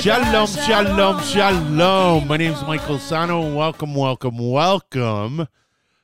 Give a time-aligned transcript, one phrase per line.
[0.00, 2.28] Shalom, shalom, shalom.
[2.28, 5.48] My name is Michael Sano, and welcome, welcome, welcome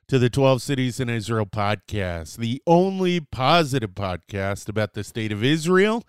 [0.09, 5.45] to the 12 Cities in Israel podcast, the only positive podcast about the state of
[5.45, 6.03] Israel.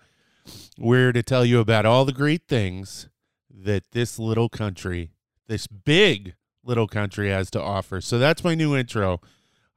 [0.76, 3.08] We're to tell you about all the great things
[3.48, 5.12] that this little country,
[5.46, 6.34] this big
[6.64, 8.00] little country, has to offer.
[8.00, 9.20] So that's my new intro.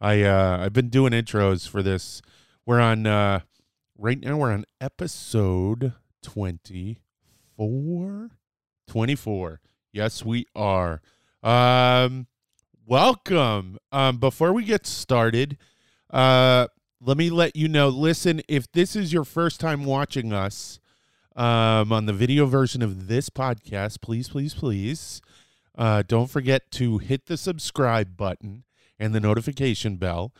[0.01, 2.23] I uh, I've been doing intros for this.
[2.65, 3.41] We're on uh,
[3.99, 4.37] right now.
[4.37, 7.01] We're on episode twenty
[7.59, 8.29] four.
[8.87, 9.59] Twenty four.
[9.91, 11.01] Yes, we are.
[11.43, 12.27] Um,
[12.87, 13.77] welcome.
[13.91, 15.57] Um, before we get started,
[16.09, 16.67] uh,
[17.01, 17.89] let me let you know.
[17.89, 20.79] Listen, if this is your first time watching us,
[21.35, 25.21] um, on the video version of this podcast, please, please, please,
[25.77, 28.63] uh, don't forget to hit the subscribe button
[28.97, 30.33] and the notification bell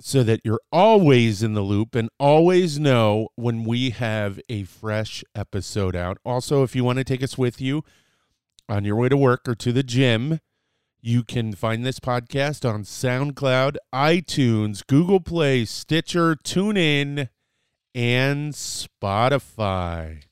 [0.00, 5.22] so that you're always in the loop and always know when we have a fresh
[5.34, 6.18] episode out.
[6.24, 7.82] Also, if you want to take us with you
[8.68, 10.40] on your way to work or to the gym,
[11.00, 17.28] you can find this podcast on SoundCloud, iTunes, Google Play, Stitcher, TuneIn,
[17.94, 20.22] and Spotify.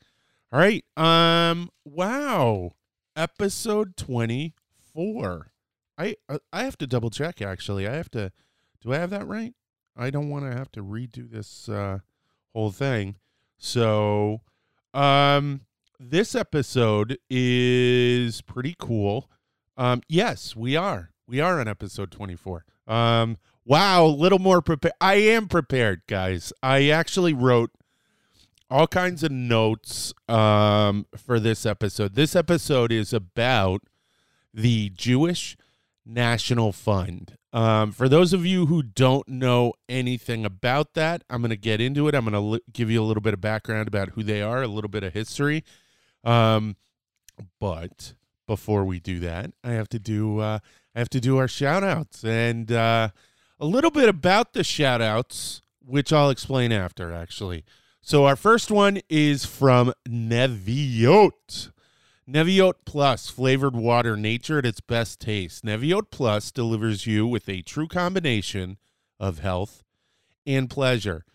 [0.51, 0.85] All right.
[0.97, 2.73] Um wow.
[3.15, 5.53] Episode 24.
[5.99, 7.87] I uh, I have to double check actually.
[7.87, 8.33] I have to
[8.83, 9.55] do I have that right?
[9.97, 11.99] I don't want to have to redo this uh,
[12.53, 13.17] whole thing.
[13.59, 14.41] So,
[14.93, 15.63] um,
[16.01, 19.31] this episode is pretty cool.
[19.77, 21.11] Um, yes, we are.
[21.27, 22.65] We are on episode 24.
[22.89, 24.95] Um, wow, a little more prepared.
[25.01, 26.53] I am prepared, guys.
[26.63, 27.71] I actually wrote
[28.69, 32.15] all kinds of notes um, for this episode.
[32.15, 33.83] This episode is about
[34.53, 35.57] the Jewish
[36.05, 37.37] National Fund.
[37.53, 41.81] Um, for those of you who don't know anything about that, I'm going to get
[41.81, 42.15] into it.
[42.15, 44.69] I'm going to give you a little bit of background about who they are, a
[44.69, 45.65] little bit of history.
[46.25, 46.77] Um,
[47.61, 48.15] but
[48.47, 50.59] before we do that, I have to do uh,
[50.95, 53.09] I have to do our shout outs and uh,
[53.59, 57.65] a little bit about the shout outs, which I'll explain after actually.
[58.01, 61.71] So our first one is from Neviot.
[62.33, 65.65] Neviot Plus flavored water, nature at its best taste.
[65.65, 68.79] Neviot Plus delivers you with a true combination
[69.21, 69.83] of health
[70.47, 71.27] and pleasure.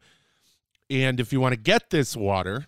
[0.90, 2.66] and if you want to get this water,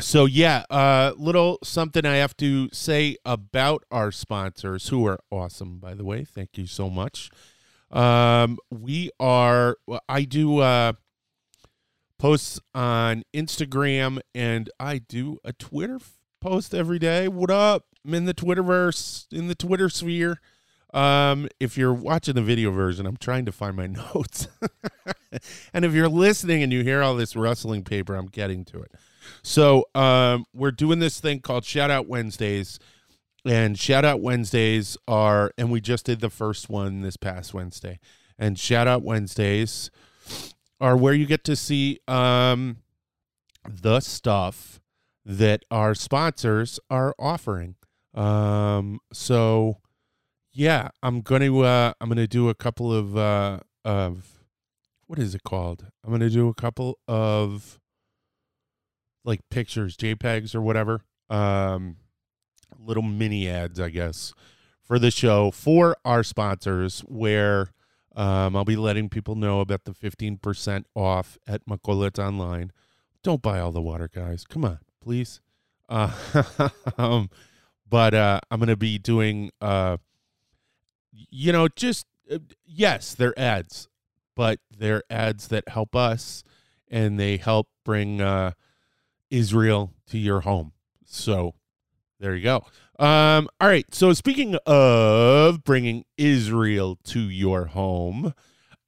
[0.00, 5.78] so yeah, uh, little something I have to say about our sponsors, who are awesome,
[5.78, 6.24] by the way.
[6.24, 7.30] Thank you so much.
[7.90, 9.76] Um, we are.
[10.08, 10.94] I do uh,
[12.18, 16.00] posts on Instagram, and I do a Twitter
[16.40, 17.28] post every day.
[17.28, 17.86] What up?
[18.04, 20.40] I'm in the Twitterverse, in the Twitter sphere.
[20.96, 24.48] Um, if you're watching the video version, I'm trying to find my notes.
[25.74, 28.92] and if you're listening and you hear all this rustling paper, I'm getting to it.
[29.42, 32.78] So um, we're doing this thing called Shout Out Wednesdays.
[33.44, 38.00] And Shout Out Wednesdays are, and we just did the first one this past Wednesday.
[38.38, 39.90] And Shout Out Wednesdays
[40.80, 42.78] are where you get to see um,
[43.68, 44.80] the stuff
[45.26, 47.74] that our sponsors are offering.
[48.14, 49.78] Um, so
[50.56, 54.40] yeah, I'm gonna uh, I'm gonna do a couple of uh, of
[55.06, 55.86] what is it called?
[56.02, 57.78] I'm gonna do a couple of
[59.22, 61.02] like pictures, JPEGs or whatever.
[61.28, 61.96] Um,
[62.78, 64.32] little mini ads, I guess,
[64.82, 67.72] for the show for our sponsors, where
[68.14, 72.72] um, I'll be letting people know about the 15% off at Makolet Online.
[73.22, 74.44] Don't buy all the water, guys.
[74.44, 75.40] Come on, please.
[75.88, 76.12] Uh,
[76.98, 77.28] um,
[77.88, 79.98] but uh, I'm to be doing, uh,
[81.30, 83.88] you know, just uh, yes, they're ads,
[84.34, 86.42] but they're ads that help us
[86.88, 88.52] and they help bring uh,
[89.30, 90.72] Israel to your home.
[91.04, 91.54] So
[92.20, 92.64] there you go.
[92.98, 93.86] Um, all right.
[93.94, 98.32] So speaking of bringing Israel to your home,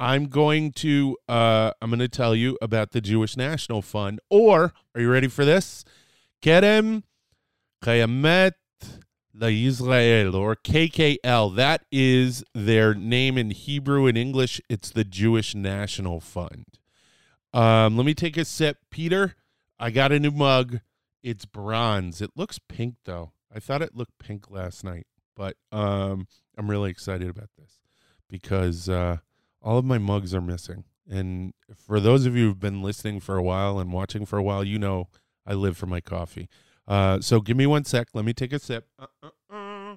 [0.00, 4.20] I'm going to uh, I'm going to tell you about the Jewish National Fund.
[4.30, 5.84] Or are you ready for this?
[6.40, 7.02] Keren
[7.82, 8.52] Kayemet
[9.43, 11.55] Israel or KKL.
[11.56, 14.61] That is their name in Hebrew and English.
[14.69, 16.67] It's the Jewish National Fund.
[17.52, 19.37] Um, let me take a sip, Peter.
[19.79, 20.81] I got a new mug.
[21.23, 22.20] It's bronze.
[22.20, 23.32] It looks pink though.
[23.55, 26.26] I thought it looked pink last night, but um,
[26.56, 27.79] I'm really excited about this
[28.29, 29.19] because uh,
[29.62, 30.85] all of my mugs are missing.
[31.11, 34.43] And for those of you who've been listening for a while and watching for a
[34.43, 35.08] while, you know
[35.46, 36.49] I live for my coffee.
[36.88, 38.08] Uh, so give me one sec.
[38.14, 38.87] Let me take a sip.
[38.99, 39.96] Uh, uh, uh.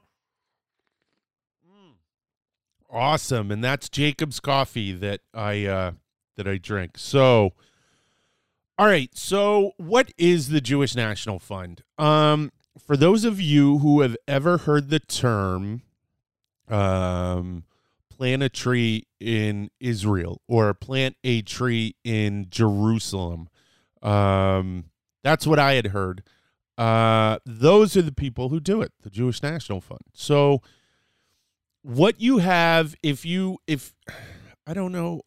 [1.65, 1.93] Mm.
[2.89, 5.91] Awesome, and that's Jacob's coffee that I uh,
[6.35, 6.97] that I drink.
[6.97, 7.53] So,
[8.77, 9.09] all right.
[9.17, 11.83] So, what is the Jewish National Fund?
[11.97, 15.83] Um, for those of you who have ever heard the term
[16.67, 17.63] um,
[18.09, 23.47] plant a tree in Israel or plant a tree in Jerusalem,
[24.01, 24.85] um,
[25.23, 26.23] that's what I had heard.
[26.81, 30.01] Uh, those are the people who do it, the Jewish National Fund.
[30.13, 30.61] So,
[31.81, 33.93] what you have, if you, if
[34.67, 35.21] I don't know,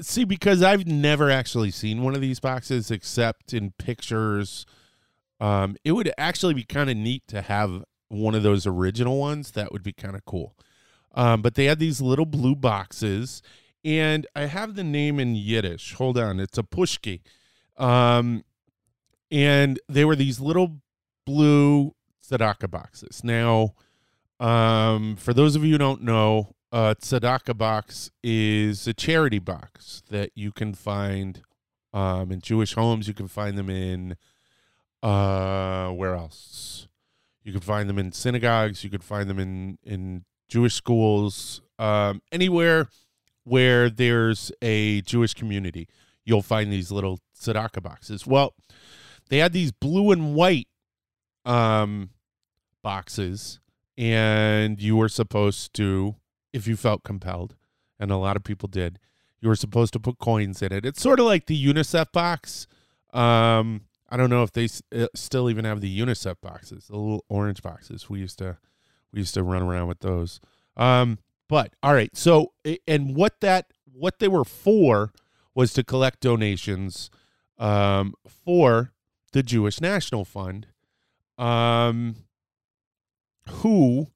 [0.00, 4.66] see, because I've never actually seen one of these boxes except in pictures
[5.40, 9.52] um, it would actually be kind of neat to have one of those original ones.
[9.52, 10.54] That would be kind of cool.
[11.14, 13.42] Um, but they had these little blue boxes,
[13.84, 15.94] and I have the name in Yiddish.
[15.94, 17.22] Hold on, it's a pushki.
[17.76, 18.44] Um,
[19.30, 20.80] and they were these little
[21.26, 21.94] blue
[22.24, 23.22] tzedakah boxes.
[23.24, 23.74] Now,
[24.38, 30.02] um, for those of you who don't know, a tzedakah box is a charity box
[30.10, 31.42] that you can find
[31.92, 33.08] um, in Jewish homes.
[33.08, 34.16] You can find them in
[35.02, 36.88] uh, where else?
[37.42, 38.84] You can find them in synagogues.
[38.84, 41.62] You could find them in in Jewish schools.
[41.78, 42.88] Um, anywhere
[43.44, 45.88] where there's a Jewish community,
[46.24, 48.26] you'll find these little tzedakah boxes.
[48.26, 48.54] Well,
[49.30, 50.68] they had these blue and white
[51.44, 52.10] um,
[52.82, 53.60] boxes,
[53.96, 56.16] and you were supposed to,
[56.52, 57.56] if you felt compelled,
[57.98, 58.98] and a lot of people did,
[59.40, 60.84] you were supposed to put coins in it.
[60.84, 62.66] It's sort of like the UNICEF box.
[63.14, 67.24] Um, I don't know if they uh, still even have the UNICEF boxes, the little
[67.28, 68.10] orange boxes.
[68.10, 68.58] We used to
[69.12, 70.40] we used to run around with those.
[70.76, 71.18] Um,
[71.48, 72.52] but all right, so
[72.86, 75.12] and what that what they were for
[75.54, 77.10] was to collect donations
[77.58, 78.92] um, for
[79.32, 80.66] the Jewish National Fund,
[81.38, 82.16] um,
[83.48, 84.08] who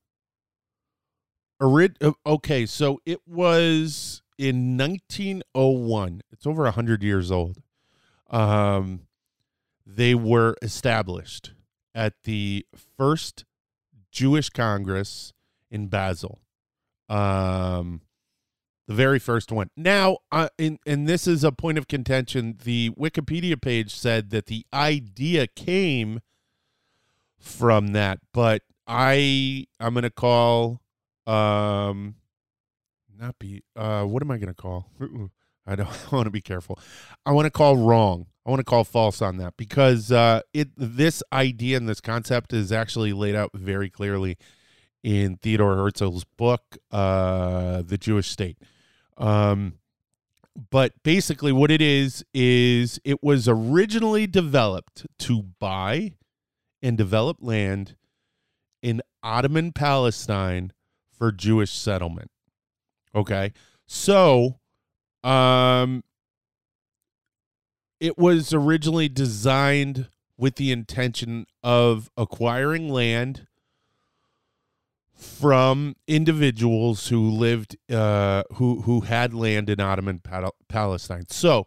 [1.61, 6.23] uh, okay, so it was in 1901.
[6.33, 7.63] It's over 100 years old.
[8.31, 9.07] Um,
[9.87, 11.53] they were established
[11.95, 12.67] at the
[12.97, 13.45] first
[14.11, 15.33] Jewish Congress
[15.71, 16.41] in Basel.
[17.09, 18.01] Um,
[18.87, 19.71] the very first one.
[19.77, 22.59] Now, uh, in, and this is a point of contention.
[22.63, 26.21] The Wikipedia page said that the idea came
[27.39, 30.81] from that, but I I'm gonna call
[31.27, 32.17] um
[33.19, 34.91] not be uh what am I gonna call?
[35.67, 36.79] I don't want to be careful.
[37.25, 38.27] I want to call wrong.
[38.47, 42.53] I want to call false on that because uh, it this idea and this concept
[42.53, 44.37] is actually laid out very clearly
[45.03, 48.59] in Theodore Herzl's book, uh, The Jewish State.
[49.17, 49.75] Um,
[50.71, 56.13] but basically, what it is is it was originally developed to buy
[56.83, 57.97] and develop land
[58.83, 60.73] in Ottoman Palestine
[61.17, 62.31] for Jewish settlement.
[63.15, 63.53] Okay.
[63.87, 64.61] So,
[65.23, 66.05] um,
[68.01, 73.47] it was originally designed with the intention of acquiring land
[75.15, 81.27] from individuals who lived uh, who who had land in Ottoman Pal- Palestine.
[81.29, 81.67] So,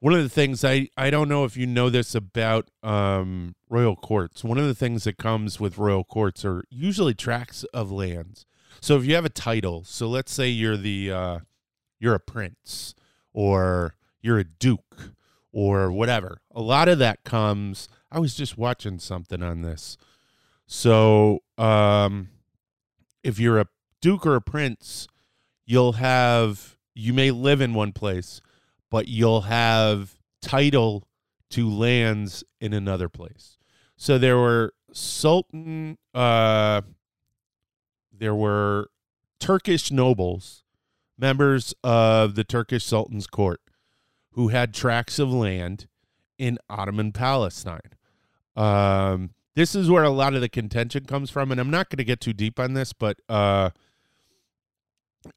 [0.00, 3.96] one of the things I I don't know if you know this about um, royal
[3.96, 4.44] courts.
[4.44, 8.46] One of the things that comes with royal courts are usually tracts of lands.
[8.80, 11.38] So if you have a title, so let's say you're the uh,
[11.98, 12.94] you're a prince
[13.32, 15.12] or you're a duke
[15.52, 16.42] or whatever.
[16.54, 17.88] A lot of that comes.
[18.12, 19.96] I was just watching something on this.
[20.66, 22.28] So um,
[23.24, 23.66] if you're a
[24.00, 25.08] duke or a prince,
[25.66, 28.40] you'll have you may live in one place,
[28.90, 31.08] but you'll have title
[31.50, 33.58] to lands in another place.
[33.96, 36.82] So there were sultan uh
[38.12, 38.90] there were
[39.40, 40.64] Turkish nobles,
[41.18, 43.60] members of the Turkish Sultan's court,
[44.32, 45.86] who had tracts of land
[46.38, 47.92] in Ottoman Palestine.
[48.56, 51.98] Um, this is where a lot of the contention comes from, and I'm not going
[51.98, 53.70] to get too deep on this, but uh,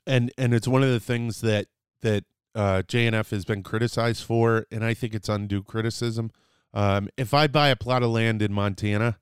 [0.06, 1.68] and and it's one of the things that
[2.02, 6.32] that uh, JNF has been criticized for, and I think it's undue criticism.
[6.74, 9.18] Um, if I buy a plot of land in Montana,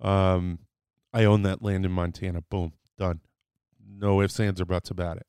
[0.00, 0.60] um,
[1.12, 2.42] I own that land in Montana.
[2.42, 2.72] Boom.
[2.98, 3.20] Done.
[3.88, 5.26] No ifs, ands, or buts about it.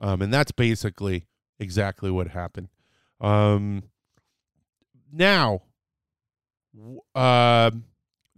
[0.00, 1.26] Um, and that's basically
[1.58, 2.68] exactly what happened.
[3.20, 3.84] Um,
[5.12, 5.62] now,
[7.14, 7.70] uh,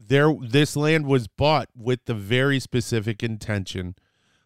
[0.09, 3.95] there, this land was bought with the very specific intention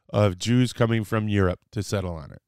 [0.09, 2.43] of Jews coming from Europe to settle on it.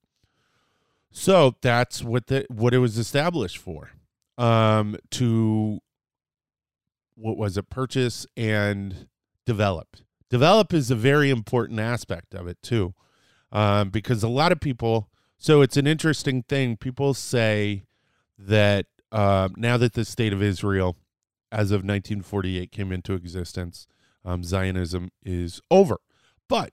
[1.10, 3.90] So that's what the what it was established for.
[4.38, 5.80] Um, to
[7.16, 7.68] what was it?
[7.68, 9.08] Purchase and
[9.44, 9.96] develop.
[10.30, 12.94] Develop is a very important aspect of it too,
[13.52, 15.08] um, because a lot of people.
[15.36, 16.76] So it's an interesting thing.
[16.76, 17.84] People say
[18.38, 20.96] that uh, now that the state of Israel,
[21.52, 23.86] as of 1948, came into existence,
[24.24, 25.98] um, Zionism is over.
[26.48, 26.72] But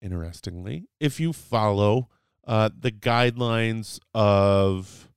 [0.00, 2.08] interestingly, if you follow
[2.46, 5.10] uh, the guidelines of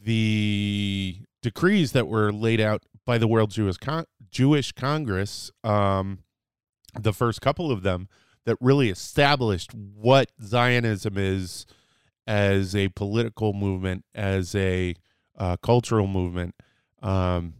[0.00, 6.20] the decrees that were laid out by the World Jewish Con- Jewish Congress, um,
[6.98, 8.08] the first couple of them
[8.44, 11.66] that really established what Zionism is
[12.26, 14.94] as a political movement, as a
[15.38, 16.54] uh, cultural movement,
[17.02, 17.54] um,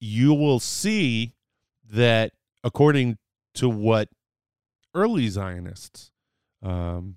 [0.00, 1.34] you will see
[1.90, 3.18] that according
[3.54, 4.08] to what
[4.94, 6.10] early Zionists
[6.62, 7.16] um,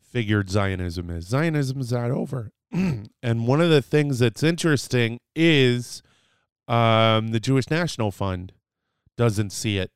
[0.00, 2.52] figured Zionism is, Zionism is not over.
[2.72, 6.02] and one of the things that's interesting is
[6.66, 8.52] um, the Jewish National Fund
[9.16, 9.90] doesn't see it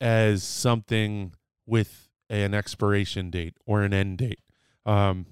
[0.00, 1.32] as something
[1.66, 4.40] with an expiration date or an end date.
[4.84, 5.26] Um,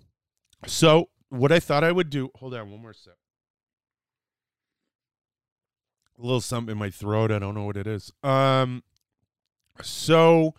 [0.67, 3.15] so what I thought I would do, hold on one more sec.
[6.19, 7.31] A little something in my throat.
[7.31, 8.13] I don't know what it is.
[8.23, 8.83] Um,
[9.83, 10.55] so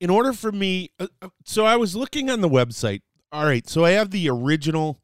[0.00, 3.02] in order for me, uh, uh so I was looking on the website.
[3.30, 5.00] All right, so I have the original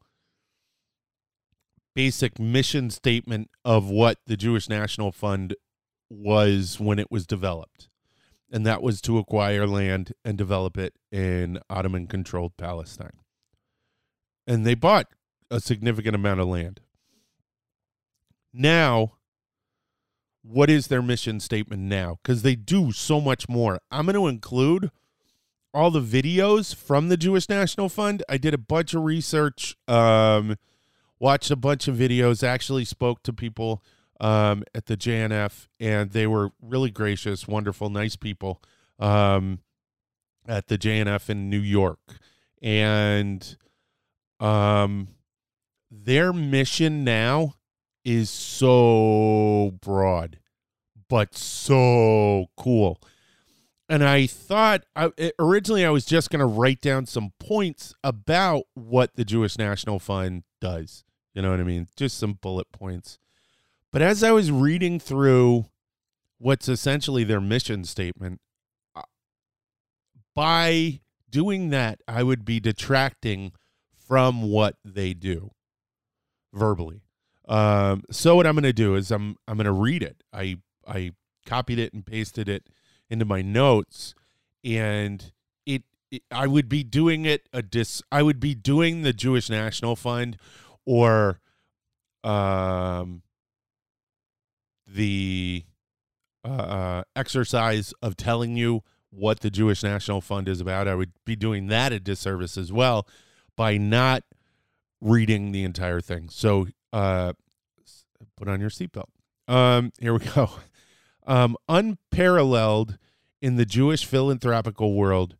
[1.95, 5.55] basic mission statement of what the Jewish National Fund
[6.09, 7.89] was when it was developed.
[8.51, 13.19] And that was to acquire land and develop it in Ottoman controlled Palestine.
[14.47, 15.07] And they bought
[15.51, 16.81] a significant amount of land.
[18.53, 19.13] Now,
[20.41, 22.19] what is their mission statement now?
[22.21, 23.79] Because they do so much more.
[23.91, 24.91] I'm going to include
[25.73, 28.23] all the videos from the Jewish National Fund.
[28.29, 30.55] I did a bunch of research, um,
[31.19, 33.83] watched a bunch of videos, actually spoke to people
[34.19, 38.61] um, at the JNF, and they were really gracious, wonderful, nice people
[38.97, 39.59] um,
[40.47, 41.99] at the JNF in New York.
[42.61, 43.55] And
[44.39, 45.09] um,
[45.91, 47.55] their mission now
[48.09, 50.39] is so broad,
[51.07, 52.99] but so cool.
[53.87, 58.63] And I thought I, originally I was just going to write down some points about
[58.73, 61.03] what the Jewish National Fund does.
[61.35, 61.87] You know what I mean?
[61.95, 63.19] Just some bullet points.
[63.91, 65.65] But as I was reading through
[66.39, 68.41] what's essentially their mission statement,
[68.95, 69.03] uh,
[70.33, 73.51] by doing that, I would be detracting
[73.95, 75.51] from what they do
[76.51, 77.03] verbally.
[77.49, 80.23] Um, so what I'm going to do is I'm I'm going to read it.
[80.31, 81.11] I I
[81.45, 82.69] copied it and pasted it
[83.09, 84.13] into my notes,
[84.63, 85.33] and
[85.65, 88.03] it, it I would be doing it a dis.
[88.11, 90.37] I would be doing the Jewish National Fund,
[90.85, 91.41] or
[92.23, 93.23] um
[94.85, 95.63] the
[96.43, 100.87] uh, exercise of telling you what the Jewish National Fund is about.
[100.87, 103.07] I would be doing that a disservice as well
[103.55, 104.23] by not
[105.01, 106.29] reading the entire thing.
[106.29, 107.33] So uh,
[108.37, 109.09] put on your seatbelt.
[109.47, 110.49] Um, here we go.
[111.25, 112.97] Um, unparalleled
[113.41, 115.35] in the Jewish philanthropical world,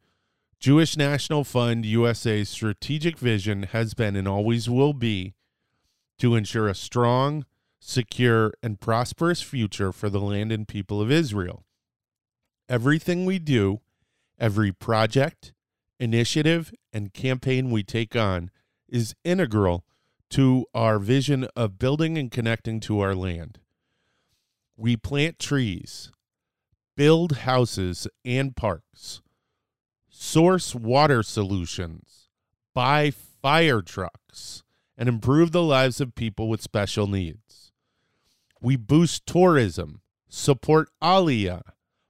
[0.59, 5.33] Jewish National Fund USA's strategic vision has been and always will be
[6.19, 7.45] to ensure a strong,
[7.79, 11.63] secure, and prosperous future for the land and people of Israel.
[12.67, 13.79] Everything we do,
[14.37, 15.53] every project,
[15.97, 18.51] initiative, and campaign we take on
[18.89, 19.85] is integral
[20.29, 23.59] to our vision of building and connecting to our land.
[24.77, 26.11] We plant trees,
[26.95, 29.21] build houses and parks,
[30.09, 32.29] source water solutions,
[32.73, 34.63] buy fire trucks,
[34.97, 37.71] and improve the lives of people with special needs.
[38.61, 41.61] We boost tourism, support Aliyah,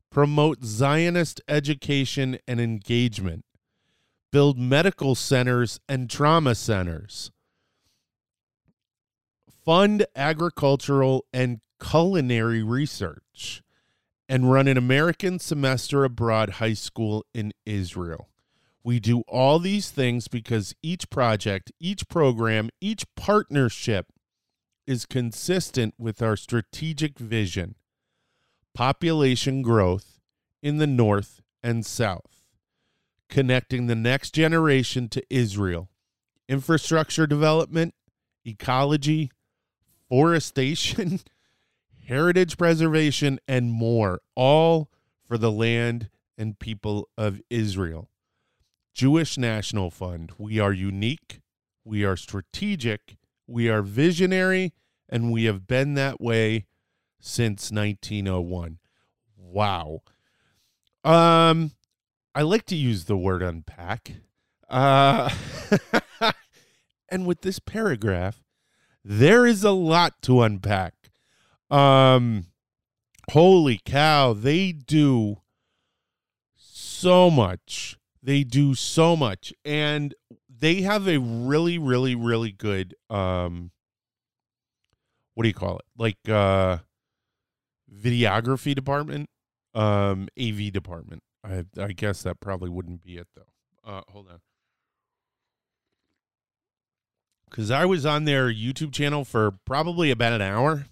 [0.09, 3.45] promote Zionist education and engagement,
[4.31, 7.31] build medical centers and trauma centers,
[9.69, 13.61] fund agricultural and culinary research,
[14.27, 18.29] and run an American semester abroad high school in Israel.
[18.83, 24.07] We do all these things because each project, each program, each partnership
[24.87, 27.75] is consistent with our strategic vision
[28.73, 30.19] population growth
[30.63, 32.43] in the north and south,
[33.29, 35.89] connecting the next generation to Israel,
[36.47, 37.93] infrastructure development,
[38.43, 39.29] ecology,
[40.09, 41.19] forestation.
[42.09, 44.89] heritage preservation, and more, all
[45.23, 48.09] for the land and people of Israel.
[48.95, 50.33] Jewish National Fund.
[50.39, 51.39] We are unique,
[51.85, 54.73] we are strategic, we are visionary,
[55.07, 56.65] and we have been that way
[57.21, 58.79] since 1901.
[59.37, 60.01] Wow.
[61.03, 61.71] Um
[62.33, 64.13] I like to use the word unpack.
[64.67, 65.29] Uh
[67.09, 68.41] and with this paragraph,
[69.09, 70.93] there is a lot to unpack.
[71.71, 72.45] Um,
[73.31, 75.37] holy cow, they do
[76.55, 77.97] so much.
[78.21, 80.13] They do so much, and
[80.47, 83.71] they have a really, really, really good um,
[85.33, 85.85] what do you call it?
[85.97, 86.79] Like uh,
[87.91, 89.29] videography department,
[89.73, 91.23] um, AV department.
[91.43, 93.89] I I guess that probably wouldn't be it though.
[93.89, 94.41] Uh, hold on
[97.49, 100.85] because I was on their YouTube channel for probably about an hour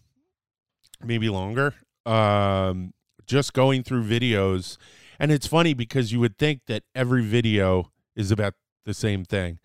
[1.04, 1.74] maybe longer.
[2.06, 2.94] Um,
[3.26, 4.78] just going through videos,
[5.20, 8.54] and it's funny because you would think that every video is about
[8.86, 9.60] the same thing,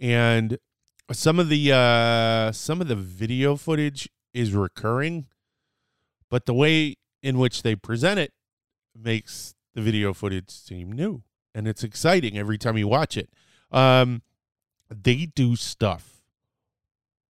[0.00, 0.58] and
[1.10, 5.26] some of the uh, some of the video footage is recurring,
[6.30, 8.32] but the way in which they present it
[8.96, 11.22] makes the video footage seem new,
[11.54, 13.30] and it's exciting every time you watch it.
[13.72, 14.22] Um,
[14.88, 16.17] they do stuff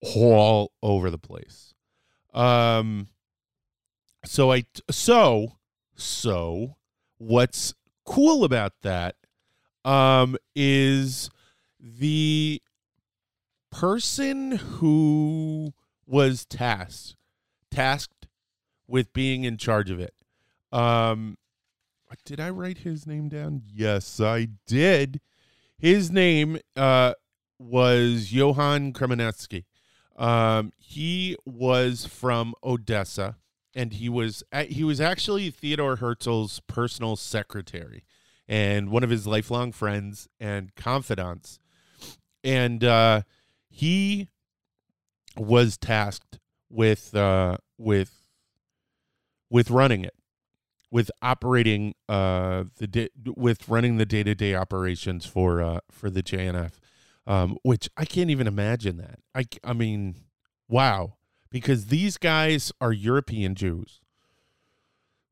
[0.02, 1.74] all over the place.
[2.34, 3.08] Um,
[4.28, 5.54] so I so
[5.96, 6.76] so
[7.18, 7.74] what's
[8.06, 9.16] cool about that
[9.86, 11.30] um is
[11.80, 12.62] the
[13.72, 15.74] person who
[16.06, 17.16] was tasked
[17.72, 18.28] tasked
[18.88, 20.14] with being in charge of it.
[20.72, 21.38] Um
[22.26, 23.64] did I write his name down?
[23.74, 25.22] Yes, I did.
[25.78, 27.14] His name uh
[27.60, 29.64] was Johann Kremenetsky.
[30.18, 33.38] Um he was from Odessa
[33.76, 38.04] and he was he was actually Theodore Herzl's personal secretary
[38.48, 41.60] and one of his lifelong friends and confidants.
[42.44, 43.22] And uh,
[43.70, 44.30] he
[45.36, 48.30] was tasked with uh, with
[49.50, 50.16] with running it,
[50.92, 56.10] with operating uh, the di- with running the day to day operations for uh, for
[56.10, 56.74] the JNF,
[57.28, 59.20] um, which I can't even imagine that.
[59.36, 60.16] I I mean,
[60.68, 61.18] wow
[61.50, 64.02] because these guys are European Jews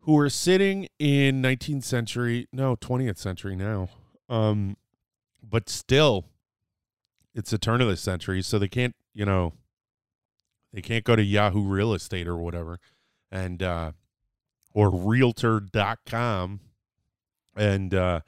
[0.01, 3.89] who are sitting in 19th century, no, 20th century now.
[4.29, 4.77] Um,
[5.41, 6.25] but still,
[7.33, 9.53] it's a turn of the century, so they can't, you know,
[10.73, 12.79] they can't go to Yahoo Real Estate or whatever,
[13.31, 13.91] and uh,
[14.73, 16.59] or Realtor.com
[17.55, 18.19] and uh,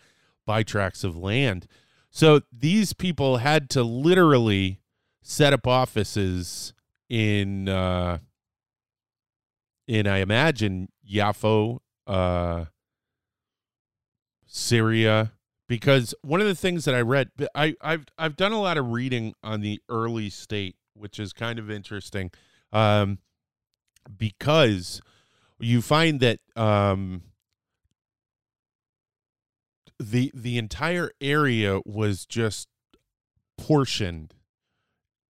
[0.46, 1.68] buy tracts of land.
[2.10, 4.82] So these people had to literally
[5.22, 6.74] set up offices
[7.10, 8.20] in uh
[9.88, 12.66] in I imagine Yafo, uh
[14.46, 15.34] Syria
[15.68, 18.92] because one of the things that I read I I've I've done a lot of
[18.92, 22.32] reading on the early state which is kind of interesting
[22.72, 23.20] um
[24.18, 25.02] because
[25.60, 27.24] you find that um,
[30.00, 32.68] the the entire area was just
[33.58, 34.34] portioned.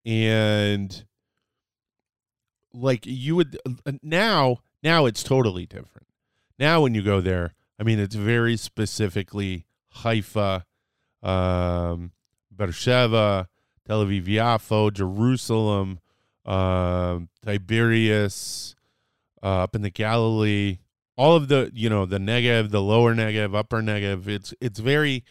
[0.06, 1.06] And
[2.74, 6.08] like you would uh, now now it's totally different.
[6.60, 9.66] Now when you go there i mean it's very specifically
[9.98, 10.64] haifa
[11.24, 12.12] um
[12.52, 13.48] beersheba
[13.86, 16.00] tel aviv Yafo, jerusalem
[16.46, 18.76] um tiberias
[19.44, 20.80] uh, up in the galilee
[21.18, 24.28] all of the you know the Negev, the lower Negev, upper Negev.
[24.28, 25.26] It's it's very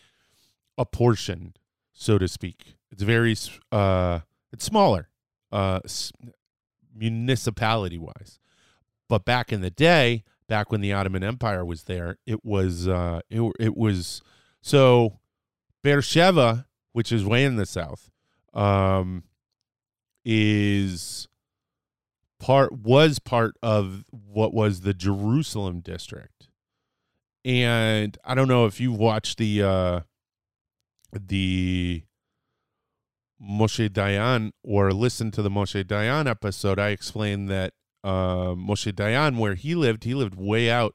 [0.76, 1.58] apportioned,
[1.92, 2.76] so to speak.
[2.90, 3.36] It's very
[3.72, 4.20] uh,
[4.52, 5.08] it's smaller,
[5.52, 5.80] uh,
[6.94, 8.38] municipality wise.
[9.08, 13.20] But back in the day, back when the Ottoman Empire was there, it was uh,
[13.30, 14.20] it it was
[14.60, 15.20] so
[15.82, 18.10] Beersheba, which is way in the south,
[18.52, 19.22] um,
[20.24, 21.28] is
[22.38, 26.48] part was part of what was the Jerusalem district.
[27.44, 30.00] And I don't know if you've watched the uh
[31.12, 32.02] the
[33.40, 39.38] Moshe Dayan or listened to the Moshe Dayan episode, I explained that uh, Moshe Dayan,
[39.38, 40.94] where he lived, he lived way out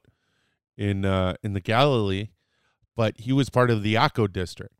[0.76, 2.28] in uh, in the Galilee,
[2.96, 4.74] but he was part of the Akko district.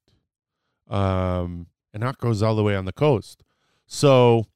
[0.88, 3.44] Um, and Akko's all the way on the coast.
[3.86, 4.46] So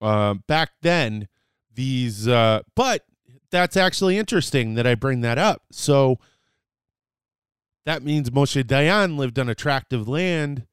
[0.00, 1.28] uh, back then,
[1.78, 3.04] these uh but
[3.50, 5.62] that's actually interesting that I bring that up.
[5.70, 6.18] So
[7.86, 10.66] that means Moshe Dayan lived on attractive land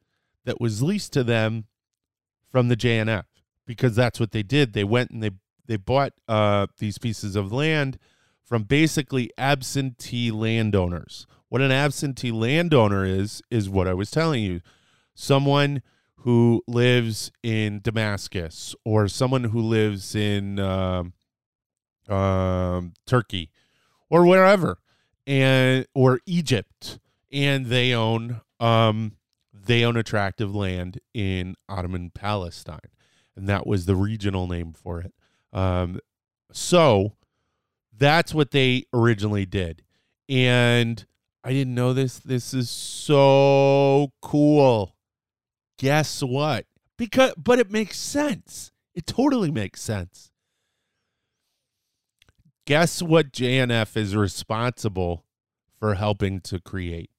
[0.43, 1.65] that was leased to them
[2.49, 3.23] from the JNF
[3.65, 4.73] because that's what they did.
[4.73, 5.31] They went and they
[5.67, 7.99] they bought uh, these pieces of land
[8.43, 11.27] from basically absentee landowners.
[11.49, 14.61] What an absentee landowner is is what I was telling you.
[15.13, 15.83] Someone
[16.25, 21.13] who lives in Damascus or someone who lives in um,
[22.09, 23.51] um, Turkey
[24.09, 24.79] or wherever
[25.27, 26.97] and or Egypt.
[27.31, 29.17] And they own um,
[29.53, 32.79] they own attractive land in Ottoman Palestine.
[33.35, 35.13] And that was the regional name for it.
[35.53, 35.99] Um,
[36.51, 37.13] so
[37.95, 39.83] that's what they originally did.
[40.27, 41.05] And
[41.43, 42.17] I didn't know this.
[42.17, 44.94] This is so cool
[45.77, 46.65] guess what?
[46.97, 48.71] Because but it makes sense.
[48.93, 50.31] It totally makes sense.
[52.65, 55.25] Guess what JNF is responsible
[55.79, 57.11] for helping to create?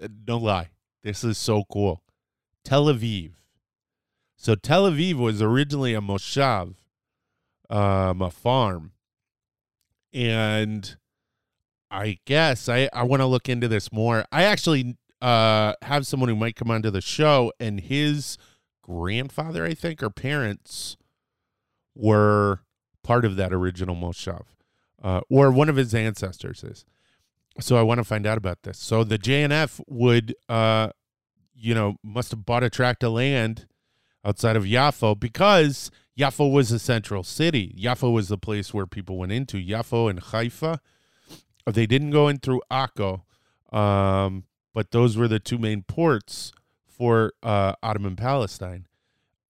[0.00, 0.70] Uh, no lie.
[1.02, 2.02] This is so cool.
[2.64, 3.32] Tel Aviv.
[4.36, 6.74] So Tel Aviv was originally a moshav,
[7.70, 8.92] um, a farm.
[10.12, 10.96] And
[11.90, 14.24] I guess I, I want to look into this more.
[14.30, 18.36] I actually uh, have someone who might come onto the show, and his
[18.82, 20.98] grandfather, I think, or parents
[21.94, 22.60] were
[23.02, 24.44] part of that original Moshav,
[25.02, 26.84] uh, or one of his ancestors is.
[27.58, 28.78] So I want to find out about this.
[28.78, 30.90] So the JNF would, uh,
[31.54, 33.66] you know, must have bought a tract of land
[34.26, 37.74] outside of Yaffo because Yaffo was a central city.
[37.80, 39.56] Yaffo was the place where people went into.
[39.56, 40.80] Yaffo and Haifa,
[41.64, 43.22] they didn't go in through Akko.
[43.72, 46.52] Um, but those were the two main ports
[46.86, 48.86] for uh, Ottoman Palestine.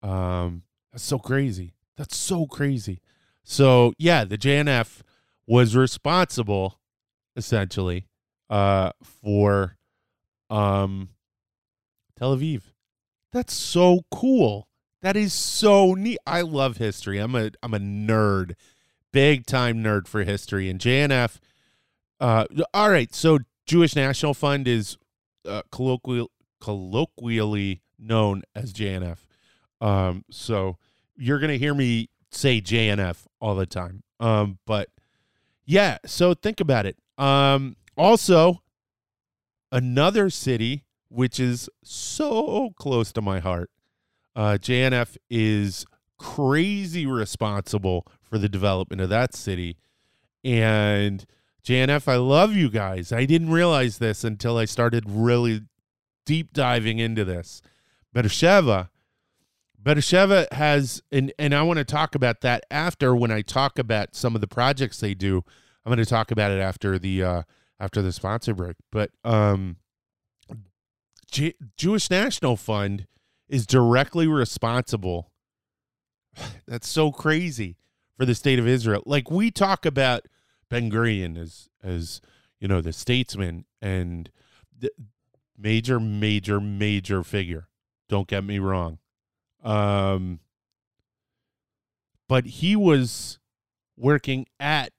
[0.02, 1.72] Um, that's so crazy.
[1.96, 3.00] That's so crazy.
[3.42, 5.00] So yeah, the JNF
[5.46, 6.78] was responsible
[7.36, 8.06] essentially
[8.48, 9.76] uh, for
[10.50, 11.08] um,
[12.16, 12.62] Tel Aviv.
[13.32, 14.68] That's so cool.
[15.02, 16.18] That is so neat.
[16.26, 17.18] I love history.
[17.18, 18.54] I'm a I'm a nerd,
[19.12, 20.70] big time nerd for history.
[20.70, 21.38] And JNF.
[22.20, 24.96] Uh, all right, so Jewish National Fund is
[25.46, 26.30] uh, colloquial,
[26.60, 29.18] colloquially known as JNF.
[29.80, 30.78] Um, so
[31.16, 34.02] you're gonna hear me say JNF all the time.
[34.20, 34.88] Um, but
[35.64, 36.96] yeah, so think about it.
[37.18, 38.62] Um, also,
[39.70, 43.70] another city which is so close to my heart.
[44.34, 45.86] Uh, JNF is
[46.18, 49.76] crazy responsible for the development of that city,
[50.42, 51.24] and
[51.64, 53.10] JNF, I love you guys.
[53.10, 55.62] I didn't realize this until I started really
[56.26, 57.62] deep diving into this.
[58.12, 58.90] Beersheba,
[59.82, 64.14] Beersheba has, and, and I want to talk about that after when I talk about
[64.14, 65.42] some of the projects they do.
[65.84, 67.42] I'm going to talk about it after the uh,
[67.78, 68.76] after the sponsor break.
[68.90, 69.76] But um,
[71.30, 73.06] J- Jewish National Fund
[73.48, 75.30] is directly responsible.
[76.66, 77.76] That's so crazy
[78.16, 79.02] for the state of Israel.
[79.04, 80.26] Like we talk about
[80.68, 82.20] Ben Gurion as as
[82.60, 84.30] you know the statesman and
[84.76, 84.90] the
[85.56, 87.68] major major major figure.
[88.08, 88.98] Don't get me wrong.
[89.62, 90.40] Um
[92.28, 93.38] but he was
[93.96, 94.92] working at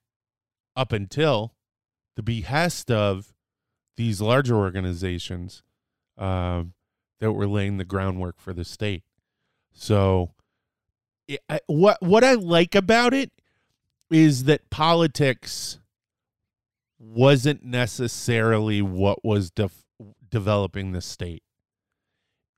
[0.75, 1.53] up until
[2.15, 3.33] the behest of
[3.97, 5.63] these larger organizations
[6.17, 6.73] um,
[7.19, 9.03] that were laying the groundwork for the state.
[9.73, 10.31] So,
[11.27, 13.31] it, I, what what I like about it
[14.11, 15.79] is that politics
[16.99, 19.85] wasn't necessarily what was def-
[20.29, 21.43] developing the state.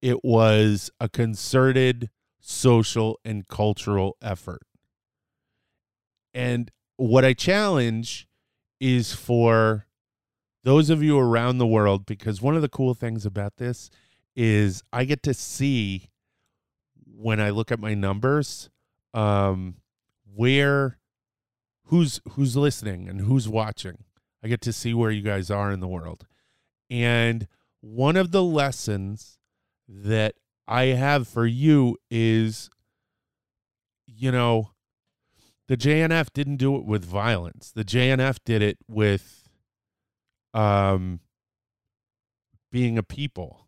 [0.01, 4.61] It was a concerted social and cultural effort.
[6.33, 8.27] And what I challenge
[8.79, 9.87] is for
[10.63, 13.89] those of you around the world, because one of the cool things about this
[14.35, 16.09] is I get to see
[17.05, 18.69] when I look at my numbers,
[19.13, 19.77] um,
[20.35, 20.99] where
[21.87, 24.03] who's who's listening and who's watching.
[24.43, 26.25] I get to see where you guys are in the world.
[26.89, 27.47] And
[27.81, 29.39] one of the lessons
[29.87, 30.35] that
[30.67, 32.69] I have for you is
[34.05, 34.71] you know,
[35.67, 37.71] the JNF didn't do it with violence.
[37.71, 39.49] The JNF did it with
[40.53, 41.19] um
[42.71, 43.67] being a people.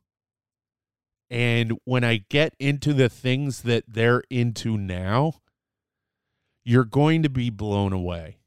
[1.30, 5.36] And when I get into the things that they're into now,
[6.64, 8.38] you're going to be blown away.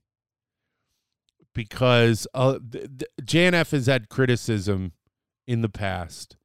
[1.55, 4.93] Because uh, the, JNF has had criticism
[5.47, 6.37] in the past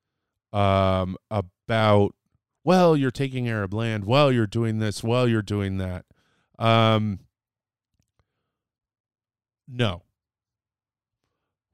[0.51, 2.13] um, about,
[2.63, 6.05] well, you're taking Arab land, well, you're doing this, well, you're doing that.
[6.59, 7.19] Um,
[9.67, 10.03] no.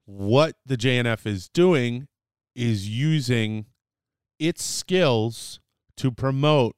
[0.04, 2.08] What the JNF is doing
[2.54, 3.66] is using
[4.38, 5.60] its skills
[5.96, 6.76] to promote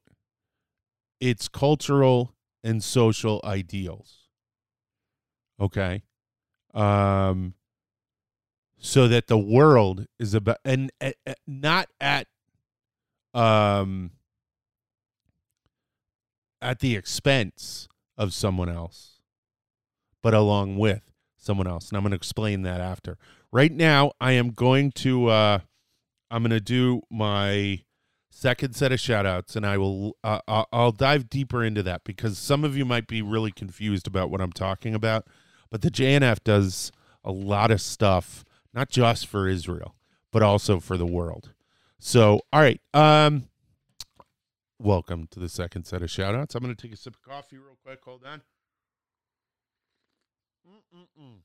[1.20, 4.28] its cultural and social ideals.
[5.60, 6.02] Okay?
[6.74, 7.54] Um
[8.78, 11.12] so that the world is about and uh,
[11.46, 12.26] not at
[13.34, 14.10] um
[16.60, 17.88] at the expense
[18.18, 19.20] of someone else,
[20.22, 21.02] but along with
[21.36, 21.88] someone else.
[21.88, 23.18] And I'm going to explain that after.
[23.52, 25.58] Right now, I am going to uh
[26.30, 27.82] I'm going to do my
[28.36, 32.36] second set of shout outs and I will uh, I'll dive deeper into that because
[32.38, 35.26] some of you might be really confused about what I'm talking about,
[35.70, 36.92] but the JNF does
[37.24, 38.44] a lot of stuff
[38.74, 39.94] not just for Israel,
[40.32, 41.54] but also for the world.
[41.98, 43.48] So, all right, um
[44.78, 46.54] welcome to the second set of shout outs.
[46.54, 48.00] I'm going to take a sip of coffee real quick.
[48.04, 48.42] Hold on.
[50.68, 51.38] Mm-mm-mm.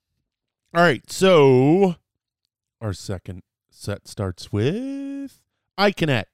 [0.73, 1.09] All right.
[1.09, 1.95] So,
[2.81, 5.39] our second set starts with
[5.79, 6.25] iConnect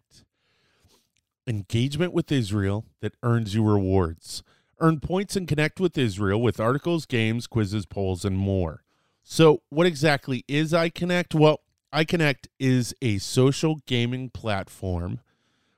[1.47, 4.43] engagement with Israel that earns you rewards.
[4.79, 8.83] Earn points and connect with Israel with articles, games, quizzes, polls, and more.
[9.23, 11.33] So, what exactly is iConnect?
[11.33, 11.62] Well,
[11.93, 15.21] iConnect is a social gaming platform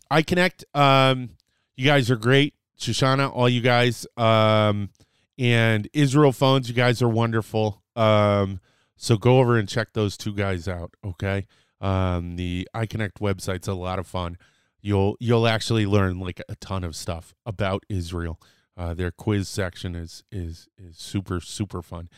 [0.10, 0.64] I connect.
[0.74, 1.32] Um,
[1.76, 2.54] you guys are great.
[2.78, 4.06] Shoshana, all you guys.
[4.18, 4.90] Um,
[5.38, 7.82] and Israel phones, you guys are wonderful.
[7.96, 8.60] Um,
[8.96, 10.94] so go over and check those two guys out.
[11.04, 11.48] Okay.
[11.80, 14.38] Um, the iConnect website's a lot of fun.
[14.82, 18.40] You'll you'll actually learn like a ton of stuff about Israel.
[18.78, 22.10] Uh, their quiz section is is is super super fun,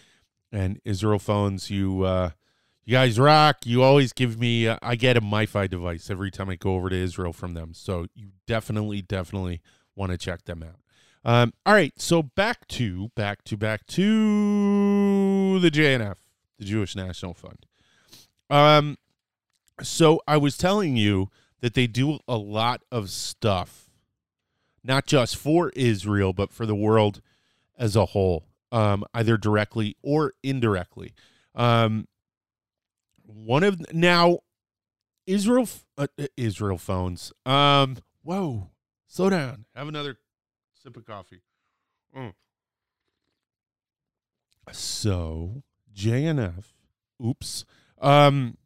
[0.52, 2.32] and Israel phones you uh,
[2.86, 3.66] You guys rock.
[3.66, 6.90] You always give me, uh, I get a MiFi device every time I go over
[6.90, 7.74] to Israel from them.
[7.74, 9.62] So you definitely, definitely
[9.96, 10.80] want to check them out.
[11.24, 11.94] Um, all right.
[11.98, 16.18] So back to, back to, back to the JNF,
[16.60, 17.66] the Jewish National Fund.
[18.50, 18.98] Um,
[19.82, 21.30] so I was telling you
[21.62, 23.83] that they do a lot of stuff,
[24.84, 27.22] not just for Israel, but for the world
[27.78, 31.14] as a whole, um, either directly or indirectly.
[31.56, 32.08] Um,
[33.26, 34.40] one of now
[35.26, 35.68] Israel
[35.98, 37.32] uh, uh, Israel phones.
[37.46, 38.70] Um, whoa,
[39.08, 39.66] slow down.
[39.76, 40.18] Have another
[40.74, 41.42] sip of coffee.
[42.16, 42.34] Mm.
[44.72, 45.64] So
[45.96, 46.66] JNF,
[47.24, 47.66] oops.
[48.02, 48.58] Um,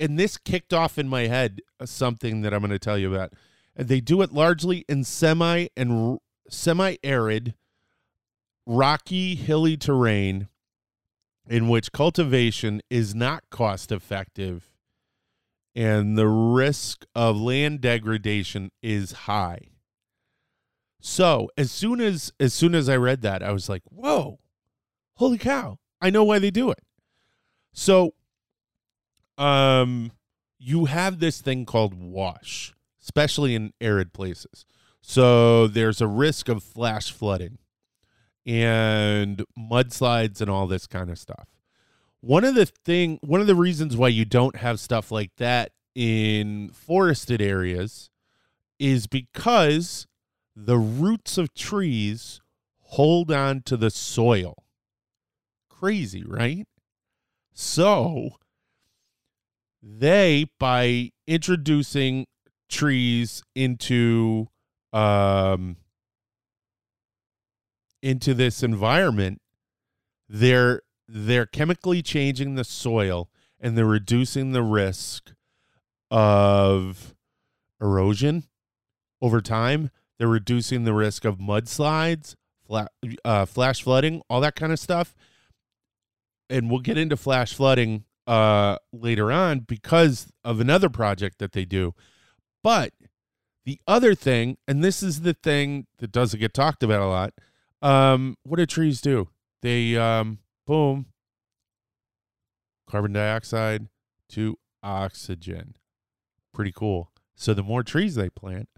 [0.00, 3.12] and this kicked off in my head uh, something that I'm going to tell you
[3.14, 3.32] about.
[3.76, 7.54] They do it largely in semi and semi arid
[8.66, 10.48] rocky, hilly terrain
[11.48, 14.70] in which cultivation is not cost effective
[15.76, 19.60] and the risk of land degradation is high.
[21.02, 24.40] So, as soon as as soon as I read that, I was like, "Whoa.
[25.16, 25.78] Holy cow.
[26.00, 26.82] I know why they do it."
[27.72, 28.14] So,
[29.38, 30.12] um
[30.58, 34.64] you have this thing called wash, especially in arid places.
[35.02, 37.58] So, there's a risk of flash flooding
[38.44, 41.48] and mudslides and all this kind of stuff.
[42.20, 45.72] One of the thing one of the reasons why you don't have stuff like that
[45.94, 48.10] in forested areas
[48.78, 50.06] is because
[50.54, 52.40] the roots of trees
[52.80, 54.64] hold on to the soil.
[55.78, 56.66] Crazy, right?
[57.52, 58.30] So
[59.82, 62.26] they by introducing
[62.68, 64.48] trees into
[64.92, 65.76] um
[68.02, 69.40] into this environment,
[70.28, 73.28] they're they're chemically changing the soil
[73.60, 75.32] and they're reducing the risk
[76.10, 77.14] of
[77.80, 78.44] erosion
[79.20, 79.90] over time.
[80.18, 82.34] They're reducing the risk of mudslides,
[83.24, 85.14] uh, flash flooding, all that kind of stuff.
[86.48, 91.64] And we'll get into flash flooding uh, later on because of another project that they
[91.64, 91.94] do.
[92.62, 92.92] But
[93.64, 97.34] the other thing, and this is the thing that doesn't get talked about a lot,
[97.82, 99.28] um, what do trees do?
[99.62, 101.06] They um, boom,
[102.88, 103.88] carbon dioxide
[104.30, 105.76] to oxygen.
[106.54, 107.10] Pretty cool.
[107.34, 108.68] So the more trees they plant,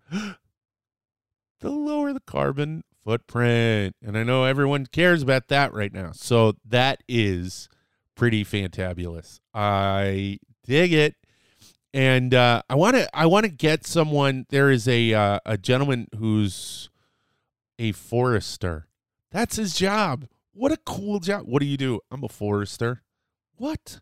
[1.61, 3.97] the lower the carbon footprint.
[4.05, 6.13] And I know everyone cares about that right now.
[6.13, 7.69] So that is
[8.15, 9.41] pretty fantabulous.
[9.55, 11.15] I dig it.
[11.95, 14.45] And uh, I want to I want to get someone.
[14.51, 16.91] There is a uh, a gentleman who's
[17.79, 18.89] a forester
[19.31, 20.27] that's his job.
[20.53, 21.43] What a cool job.
[21.47, 22.01] What do you do?
[22.11, 23.03] I'm a forester.
[23.57, 24.01] What?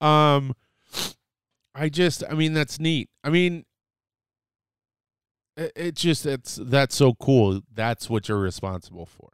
[0.00, 0.54] Um
[1.74, 3.08] I just I mean that's neat.
[3.22, 3.64] I mean
[5.56, 7.60] it, it just it's that's so cool.
[7.72, 9.30] That's what you're responsible for.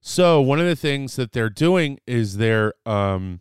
[0.00, 3.40] So, one of the things that they're doing is they're um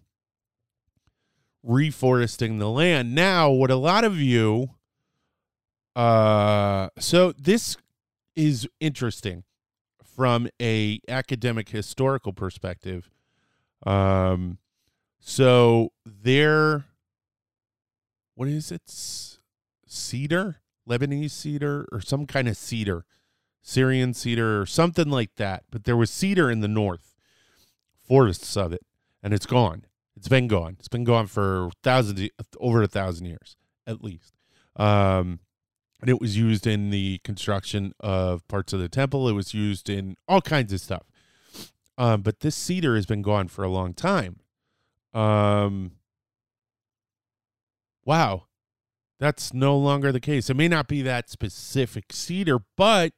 [1.66, 3.14] reforesting the land.
[3.16, 4.72] Now, what a lot of you
[5.96, 7.76] uh so this
[8.36, 9.44] is interesting
[10.16, 13.10] from a academic historical perspective.
[13.84, 14.60] Um,
[15.20, 16.86] so they're
[18.36, 18.82] what is it?
[19.88, 23.06] Cedar, Lebanese cedar, or some kind of cedar,
[23.62, 25.64] Syrian cedar, or something like that.
[25.72, 27.16] But there was cedar in the north,
[28.08, 28.86] forests of it,
[29.22, 29.86] and it's gone.
[30.16, 30.76] It's been gone.
[30.80, 32.30] It's been gone for thousands,
[32.60, 33.56] over a thousand years
[33.88, 34.34] at least.
[34.76, 35.40] Um,
[36.00, 39.28] and it was used in the construction of parts of the temple.
[39.30, 41.04] It was used in all kinds of stuff.
[41.98, 44.40] Um, but this cedar has been gone for a long time.
[45.14, 45.92] Um,
[48.06, 48.46] wow,
[49.22, 50.50] that's no longer the case.
[50.50, 53.14] It may not be that specific cedar, but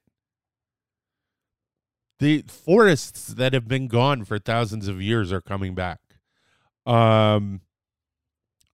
[2.20, 6.01] the forests that have been gone for thousands of years are coming back.
[6.86, 7.62] Um,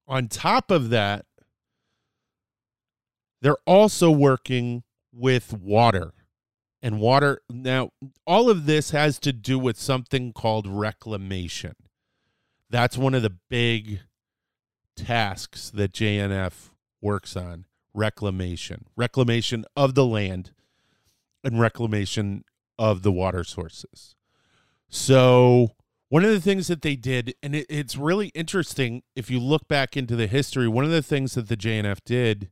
[0.08, 1.28] on top of that,
[3.44, 4.82] they're also working
[5.14, 6.14] with water.
[6.82, 7.92] And water, now,
[8.26, 11.76] all of this has to do with something called reclamation.
[12.72, 14.00] That's one of the big
[14.96, 16.72] tasks that JNF
[17.02, 20.52] works on reclamation, reclamation of the land
[21.44, 22.44] and reclamation
[22.78, 24.16] of the water sources.
[24.88, 25.70] So,
[26.10, 29.68] one of the things that they did, and it, it's really interesting if you look
[29.68, 32.50] back into the history, one of the things that the JNF did,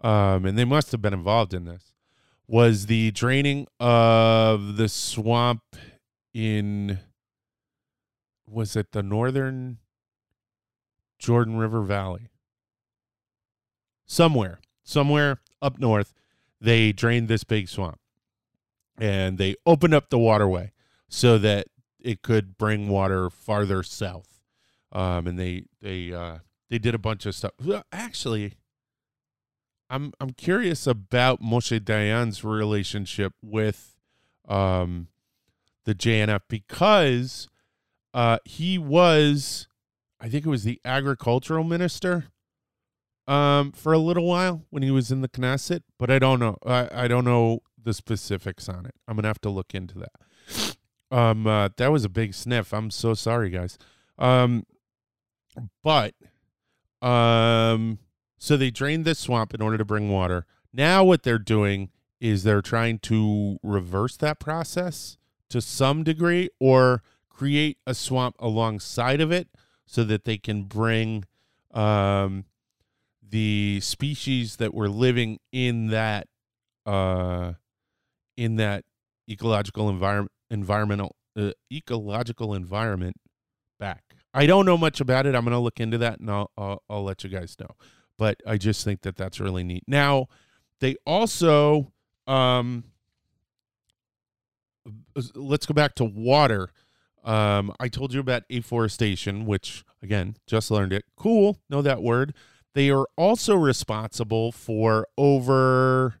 [0.00, 1.92] um, and they must have been involved in this,
[2.48, 5.62] was the draining of the swamp
[6.32, 7.00] in
[8.48, 9.78] was it the northern
[11.18, 12.28] Jordan River Valley?
[14.06, 16.14] Somewhere, somewhere up north,
[16.60, 17.98] they drained this big swamp
[18.98, 20.72] and they opened up the waterway
[21.08, 21.66] so that
[22.00, 24.40] it could bring water farther south.
[24.92, 26.38] Um, and they they uh,
[26.70, 27.52] they did a bunch of stuff.
[27.62, 28.54] Well, actually,
[29.90, 33.96] I'm I'm curious about Moshe Dayan's relationship with
[34.48, 35.08] um,
[35.84, 37.48] the JNF because
[38.14, 39.68] uh, he was,
[40.20, 42.26] I think it was the agricultural minister
[43.26, 46.56] um, for a little while when he was in the Knesset, but I don't know.
[46.64, 48.94] I, I don't know the specifics on it.
[49.06, 50.76] I'm gonna have to look into that.
[51.10, 52.72] Um, uh, that was a big sniff.
[52.72, 53.78] I'm so sorry, guys.
[54.18, 54.64] Um,
[55.82, 56.14] but
[57.02, 57.98] um,
[58.38, 60.46] so they drained this swamp in order to bring water.
[60.72, 65.16] Now what they're doing is they're trying to reverse that process
[65.48, 69.48] to some degree, or create a swamp alongside of it
[69.84, 71.24] so that they can bring
[71.72, 72.44] um,
[73.28, 76.28] the species that were living in that
[76.84, 77.54] uh,
[78.36, 78.84] in that
[79.28, 83.16] ecological environment environmental uh, ecological environment
[83.78, 84.02] back.
[84.32, 85.34] I don't know much about it.
[85.34, 87.70] I'm going to look into that and I'll, I'll, I'll let you guys know.
[88.18, 89.84] But I just think that that's really neat.
[89.86, 90.26] Now,
[90.80, 91.92] they also
[92.26, 92.84] um
[95.34, 96.70] let's go back to water.
[97.24, 101.04] Um, I told you about afforestation, which again, just learned it.
[101.16, 102.34] Cool, know that word.
[102.76, 106.16] They are also responsible for over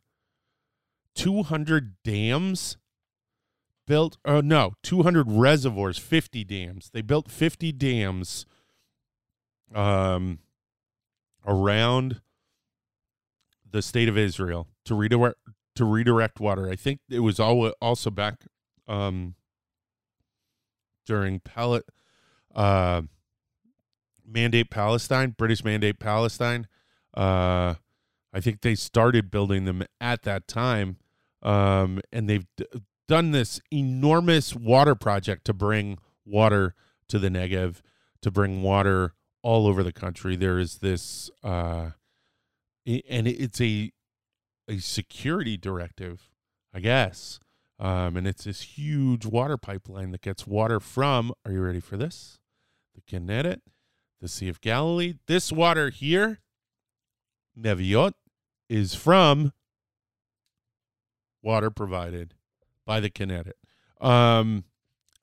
[1.14, 2.78] 200 dams
[3.86, 4.16] built.
[4.24, 6.88] Oh, no, 200 reservoirs, 50 dams.
[6.94, 8.46] They built 50 dams
[9.74, 10.38] um,
[11.46, 12.22] around
[13.70, 15.36] the state of Israel to redirect
[15.74, 16.70] to redirect water.
[16.70, 18.46] I think it was all also back
[18.88, 19.34] um,
[21.04, 21.82] during Pal-
[22.54, 23.02] uh,
[24.26, 26.66] Mandate Palestine, British Mandate Palestine.
[27.14, 27.74] Uh,
[28.32, 30.98] I think they started building them at that time,
[31.42, 32.66] um, and they've d-
[33.08, 36.74] done this enormous water project to bring water
[37.08, 37.80] to the Negev,
[38.20, 40.36] to bring water all over the country.
[40.36, 41.90] There is this, uh,
[42.84, 43.92] and it's a
[44.68, 46.28] a security directive,
[46.74, 47.38] I guess,
[47.78, 51.96] um, and it's this huge water pipeline that gets water from, are you ready for
[51.96, 52.40] this?
[52.94, 53.60] The Kinneret,
[54.20, 55.14] the Sea of Galilee.
[55.26, 56.40] This water here,
[57.54, 58.14] Neviot,
[58.68, 59.52] is from
[61.42, 62.34] water provided
[62.84, 63.52] by the Kinneret.
[64.00, 64.64] Um,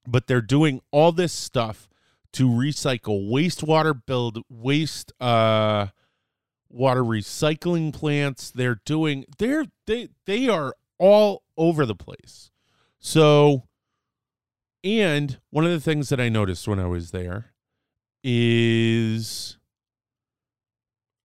[0.07, 1.87] but they're doing all this stuff
[2.33, 5.87] to recycle wastewater, build waste uh,
[6.69, 8.51] water recycling plants.
[8.51, 12.49] They're doing they're they they are all over the place.
[12.99, 13.67] So,
[14.83, 17.52] and one of the things that I noticed when I was there
[18.23, 19.57] is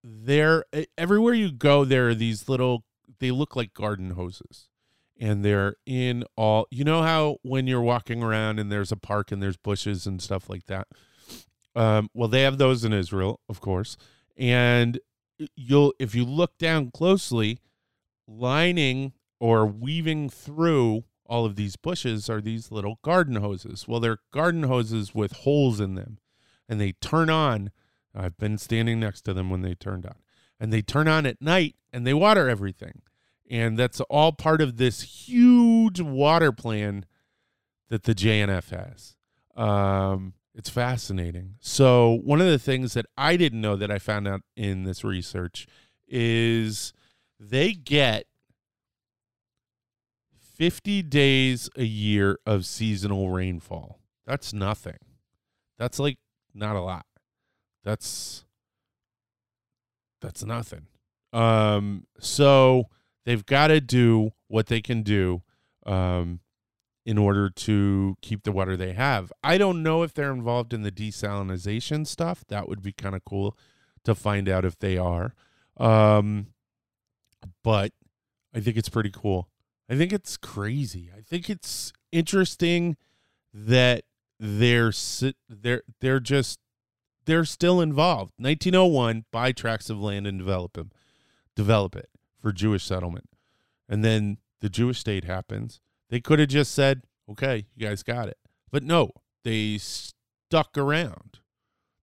[0.03, 0.65] there
[0.97, 2.85] everywhere you go there are these little
[3.21, 4.69] they look like garden hoses.
[5.21, 9.33] And they're in all you know how when you're walking around and there's a park
[9.33, 10.87] and there's bushes and stuff like that?
[11.75, 13.97] Um, well they have those in israel of course.
[14.37, 15.01] And
[15.57, 17.61] you'll if you look down closely
[18.27, 23.87] lining or weaving through all of these bushes are these little garden hoses.
[23.87, 26.19] Well, they're garden hoses with holes in them,
[26.69, 27.71] and they turn on.
[28.14, 30.16] I've been standing next to them when they turned on,
[30.59, 33.03] and they turn on at night and they water everything.
[33.51, 37.07] And that's all part of this huge water plan
[37.89, 39.16] that the JNF has.
[39.57, 41.55] Um, it's fascinating.
[41.61, 45.05] So, one of the things that I didn't know that I found out in this
[45.05, 45.66] research
[46.07, 46.93] is
[47.39, 48.27] they get
[50.57, 54.01] 50 days a year of seasonal rainfall.
[54.27, 54.99] That's nothing.
[55.79, 56.19] That's like
[56.59, 57.07] not a lot.
[57.85, 58.45] That's
[60.21, 60.87] that's nothing.
[61.33, 62.85] Um so
[63.25, 65.43] they've got to do what they can do
[65.87, 66.41] um
[67.07, 69.33] in order to keep the water they have.
[69.43, 72.45] I don't know if they're involved in the desalination stuff.
[72.49, 73.57] That would be kind of cool
[74.05, 75.35] to find out if they are.
[75.77, 76.49] Um
[77.63, 77.93] but
[78.55, 79.49] I think it's pretty cool.
[79.89, 81.11] I think it's crazy.
[81.17, 82.97] I think it's interesting
[83.55, 84.05] that
[84.39, 84.93] they're
[85.49, 86.59] they're they're just
[87.24, 88.32] they're still involved.
[88.39, 90.91] 1901, buy tracts of land and develop them,
[91.55, 92.09] develop it
[92.41, 93.28] for Jewish settlement,
[93.89, 95.80] and then the Jewish state happens.
[96.11, 98.39] They could have just said, "Okay, you guys got it,"
[98.70, 99.11] but no,
[99.45, 101.41] they stuck around.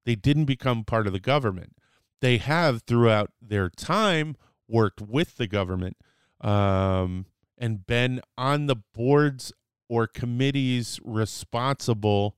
[0.05, 1.77] They didn't become part of the government.
[2.21, 4.35] They have throughout their time
[4.67, 5.97] worked with the government.
[6.41, 7.25] Um,
[7.57, 9.53] and been on the boards
[9.89, 12.35] or committees responsible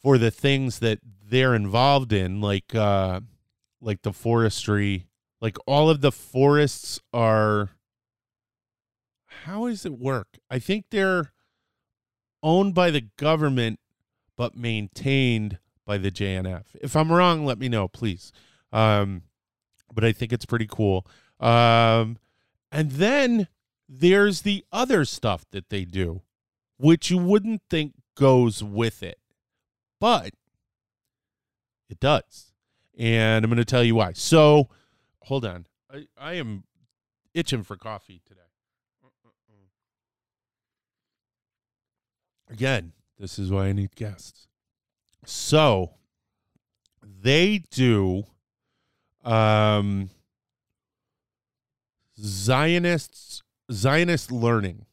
[0.00, 3.20] for the things that they're involved in like uh
[3.80, 5.06] like the forestry
[5.40, 7.70] like all of the forests are
[9.44, 11.32] how does it work i think they're
[12.42, 13.78] owned by the government
[14.36, 16.64] but maintained by the JNF.
[16.80, 18.32] If I'm wrong, let me know, please.
[18.72, 19.22] Um,
[19.92, 21.06] but I think it's pretty cool.
[21.40, 22.18] Um,
[22.70, 23.48] and then
[23.94, 26.22] there's the other stuff that they do,
[26.78, 29.18] which you wouldn't think goes with it,
[30.00, 30.32] but
[31.90, 32.52] it does.
[32.98, 34.12] And I'm going to tell you why.
[34.14, 34.68] So,
[35.22, 35.66] hold on.
[35.92, 36.64] I, I am
[37.34, 38.40] itching for coffee today.
[42.50, 44.46] Again, this is why I need guests.
[45.24, 45.94] So,
[47.02, 48.24] they do
[49.24, 50.10] um
[52.18, 54.86] Zionists Zionist learning.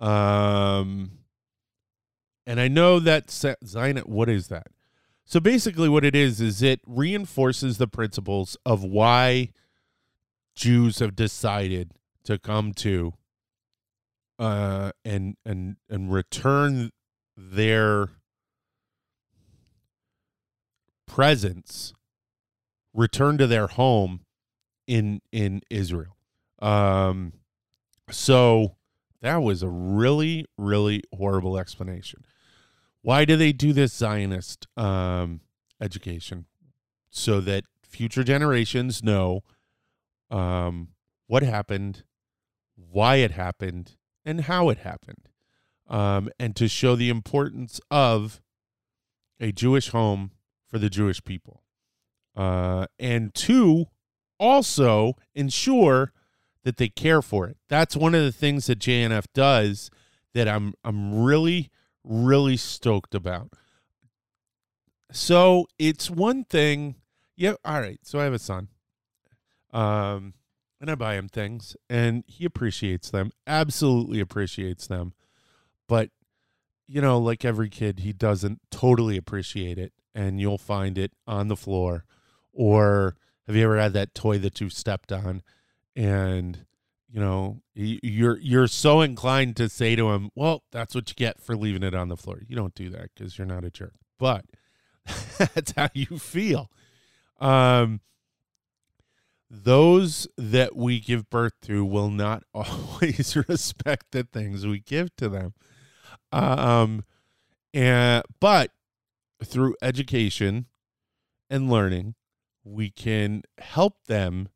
[0.00, 1.18] Um
[2.46, 4.68] and I know that Zionist what is that?
[5.24, 9.50] So basically what it is is it reinforces the principles of why
[10.54, 11.92] Jews have decided
[12.24, 13.14] to come to
[14.38, 16.90] uh and and and return
[17.36, 18.08] their
[21.06, 21.92] presence
[22.94, 24.20] return to their home
[24.86, 26.16] in in Israel.
[26.60, 27.32] Um,
[28.10, 28.76] so
[29.20, 32.24] that was a really really horrible explanation.
[33.02, 35.40] Why do they do this Zionist um,
[35.80, 36.46] education?
[37.10, 39.42] So that future generations know
[40.30, 40.88] um,
[41.26, 42.04] what happened,
[42.76, 45.28] why it happened, and how it happened,
[45.88, 48.40] um, and to show the importance of
[49.40, 50.30] a Jewish home
[50.66, 51.64] for the Jewish people.
[52.34, 53.86] Uh, and two,
[54.38, 56.12] also ensure
[56.64, 57.56] that they care for it.
[57.68, 59.90] That's one of the things that JNF does
[60.34, 61.70] that I'm I'm really
[62.04, 63.52] really stoked about.
[65.12, 66.96] So it's one thing.
[67.36, 68.00] Yeah, all right.
[68.02, 68.68] So I have a son.
[69.72, 70.34] Um
[70.80, 73.30] and I buy him things and he appreciates them.
[73.46, 75.12] Absolutely appreciates them.
[75.88, 76.10] But
[76.88, 81.48] you know, like every kid, he doesn't totally appreciate it and you'll find it on
[81.48, 82.04] the floor
[82.52, 85.42] or have you ever had that toy that you stepped on
[85.94, 86.64] and
[87.08, 91.40] you know you're you're so inclined to say to him, "Well, that's what you get
[91.40, 93.94] for leaving it on the floor." You don't do that cuz you're not a jerk.
[94.18, 94.46] But
[95.38, 96.70] that's how you feel.
[97.40, 98.00] Um
[99.50, 105.28] those that we give birth to will not always respect the things we give to
[105.28, 105.54] them.
[106.30, 107.04] Um
[107.74, 108.70] and but
[109.44, 110.66] through education
[111.50, 112.14] and learning
[112.64, 114.48] we can help them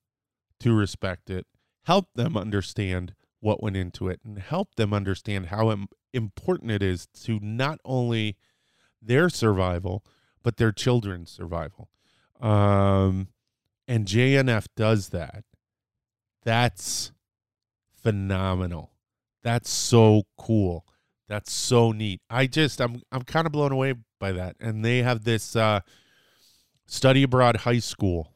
[0.61, 1.47] to respect it,
[1.85, 6.83] help them understand what went into it, and help them understand how Im- important it
[6.83, 8.37] is to not only
[9.01, 10.05] their survival,
[10.43, 11.91] but their children's survival.
[12.41, 13.29] Um,
[13.89, 15.45] and JNF does that.
[16.45, 17.13] That's
[18.03, 18.93] phenomenal.
[19.43, 20.87] That's so cool.
[21.29, 22.21] That's so neat.
[22.31, 24.57] I just I'm I'm kind of blown away by that.
[24.61, 25.81] And they have this uh
[26.87, 28.33] study abroad high school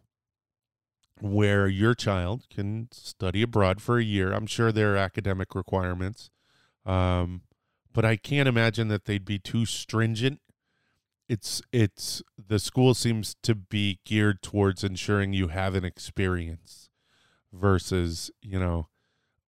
[1.21, 4.33] where your child can study abroad for a year.
[4.33, 6.31] I'm sure there are academic requirements,
[6.87, 7.43] um,
[7.93, 10.41] but I can't imagine that they'd be too stringent.
[11.29, 16.91] It's it's the school seems to be geared towards ensuring you have an experience
[17.53, 18.89] versus you know,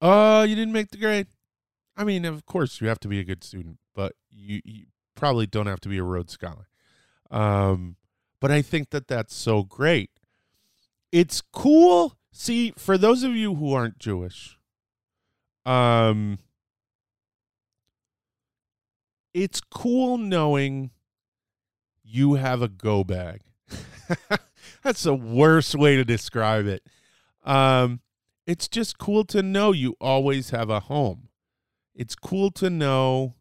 [0.00, 1.26] oh you didn't make the grade.
[1.96, 5.46] I mean, of course you have to be a good student, but you, you probably
[5.46, 6.68] don't have to be a Rhodes Scholar.
[7.30, 7.96] Um,
[8.40, 10.10] but I think that that's so great.
[11.12, 12.16] It's cool.
[12.32, 14.58] See, for those of you who aren't Jewish,
[15.66, 16.38] um,
[19.34, 20.90] it's cool knowing
[22.02, 23.42] you have a go bag.
[24.82, 26.82] that's the worst way to describe it.
[27.44, 28.00] Um,
[28.46, 31.28] it's just cool to know you always have a home.
[31.94, 33.34] It's cool to know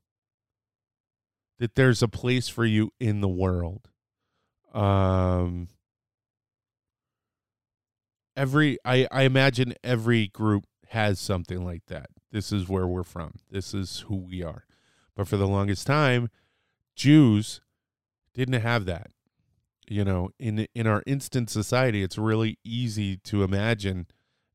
[1.60, 3.90] that there's a place for you in the world.
[4.74, 5.68] Um,
[8.36, 12.10] every I, I imagine every group has something like that.
[12.32, 13.36] This is where we're from.
[13.50, 14.66] This is who we are.
[15.16, 16.30] But for the longest time,
[16.96, 17.62] Jews
[18.34, 19.12] didn't have that.
[19.88, 24.08] You know, in in our instant society, it's really easy to imagine,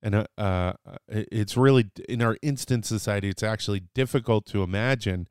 [0.03, 0.73] and uh, uh,
[1.09, 5.29] it's really in our instant society, it's actually difficult to imagine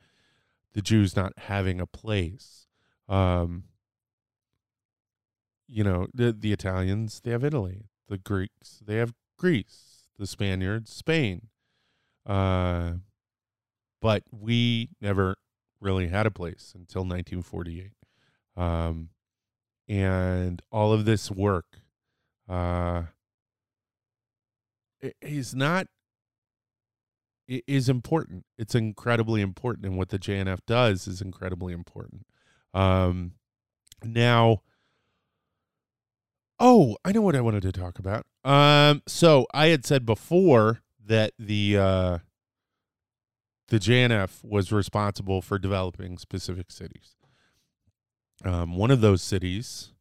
[0.73, 2.67] the Jews not having a place.
[3.09, 3.63] Um,
[5.67, 10.91] you know, the the Italians they have Italy, the Greeks they have Greece, the Spaniards
[10.91, 11.47] Spain.
[12.25, 12.93] Uh,
[14.01, 15.35] but we never
[15.79, 17.91] really had a place until 1948.
[18.57, 19.09] Um,
[19.87, 21.79] and all of this work
[22.49, 23.03] uh,
[25.21, 25.87] is not
[27.47, 28.43] is important.
[28.57, 32.25] It's incredibly important, and what the JNF does is incredibly important.
[32.73, 33.33] Um,
[34.03, 34.61] now,
[36.59, 38.25] oh, I know what I wanted to talk about.
[38.43, 42.17] Um, so I had said before that the uh,
[43.67, 47.15] the JNF was responsible for developing specific cities.
[48.43, 49.93] Um, one of those cities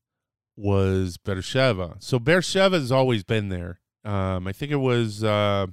[0.57, 1.97] was Beersheba.
[2.01, 3.81] So Beersheba has always been there.
[4.05, 5.67] Um, I think it was uh,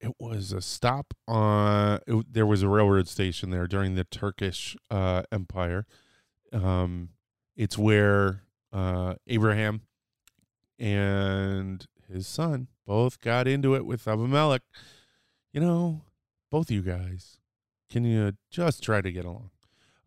[0.00, 2.00] it was a stop on.
[2.06, 5.86] It, there was a railroad station there during the Turkish uh, Empire.
[6.52, 7.10] Um,
[7.56, 8.42] it's where
[8.76, 9.80] uh, Abraham
[10.78, 14.60] and his son both got into it with Abimelech.
[15.52, 16.02] You know,
[16.50, 17.38] both you guys,
[17.90, 19.50] can you just try to get along?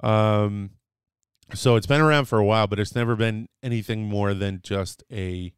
[0.02, 0.70] Um,
[1.56, 5.04] so it's been around for a while, but it's never been anything more than just
[5.12, 5.52] a,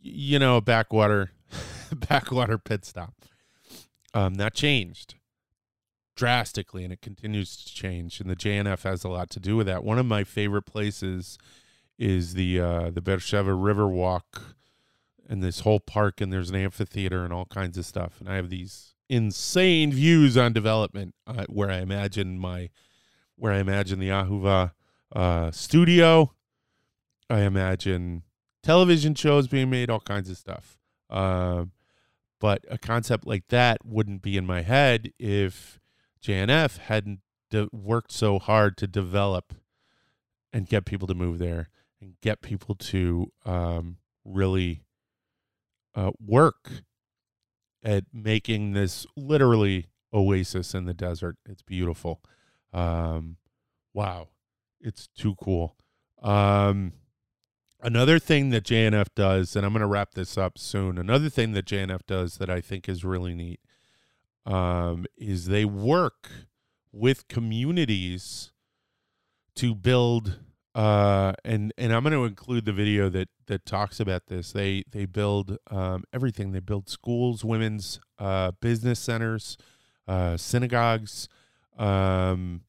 [0.00, 1.32] you know, backwater
[1.92, 3.14] backwater pit stop.
[4.14, 5.16] Um, that changed
[6.16, 9.66] drastically and it continues to change and the JNF has a lot to do with
[9.66, 9.84] that.
[9.84, 11.38] One of my favorite places
[11.98, 14.56] is the uh the Beersheba River Walk
[15.28, 18.36] and this whole park and there's an amphitheater and all kinds of stuff and I
[18.36, 22.70] have these insane views on development uh, where I imagine my
[23.36, 24.72] where I imagine the Ahuva
[25.14, 26.32] uh studio
[27.28, 28.22] I imagine
[28.62, 30.78] television shows being made all kinds of stuff.
[31.10, 31.72] Um
[32.40, 35.80] but a concept like that wouldn't be in my head if
[36.24, 37.20] JNF hadn't
[37.50, 39.52] de- worked so hard to develop
[40.52, 41.68] and get people to move there
[42.00, 44.84] and get people to um, really
[45.94, 46.70] uh, work
[47.82, 51.36] at making this literally oasis in the desert.
[51.44, 52.22] It's beautiful.
[52.72, 53.36] Um,
[53.92, 54.28] wow,
[54.80, 55.76] it's too cool.
[56.22, 56.94] Um,
[57.84, 60.96] Another thing that JNF does, and I'm going to wrap this up soon.
[60.96, 63.60] Another thing that JNF does that I think is really neat
[64.46, 66.30] um, is they work
[66.92, 68.52] with communities
[69.56, 70.40] to build.
[70.74, 74.52] Uh, and and I'm going to include the video that that talks about this.
[74.52, 76.52] They they build um, everything.
[76.52, 79.56] They build schools, women's uh, business centers,
[80.08, 81.28] uh, synagogues,
[81.78, 82.62] um,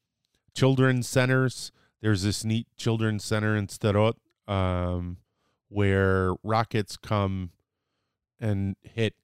[0.54, 1.72] children's centers.
[2.00, 4.14] There's this neat children's center in Sderot
[4.46, 5.16] um,
[5.68, 7.50] where rockets come
[8.38, 9.14] and hit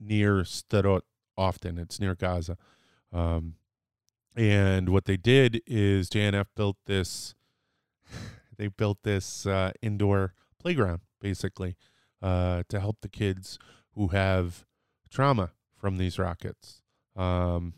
[0.00, 1.02] near Sderot
[1.36, 1.78] often.
[1.78, 2.56] It's near Gaza.
[3.12, 3.54] Um,
[4.36, 7.34] and what they did is JNF built this.
[8.56, 11.74] They built this uh, indoor playground basically
[12.22, 13.58] uh, to help the kids
[13.96, 14.64] who have
[15.10, 16.80] trauma from these rockets.
[17.16, 17.74] Um,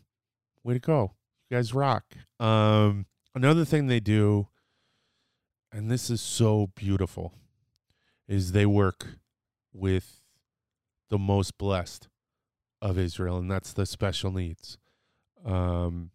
[0.63, 1.13] way to go!
[1.49, 2.05] You guys rock.
[2.39, 4.49] Um, another thing they do
[5.71, 7.33] and this is so beautiful,
[8.27, 9.05] is they work
[9.73, 10.21] with
[11.09, 12.07] the most blessed
[12.81, 14.77] of Israel, and that's the special needs.
[15.45, 16.11] Um,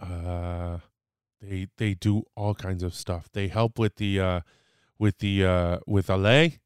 [0.00, 0.78] uh,
[1.40, 3.28] they they do all kinds of stuff.
[3.32, 4.40] They help with the uh,
[4.98, 6.58] with the uh, with ALEH,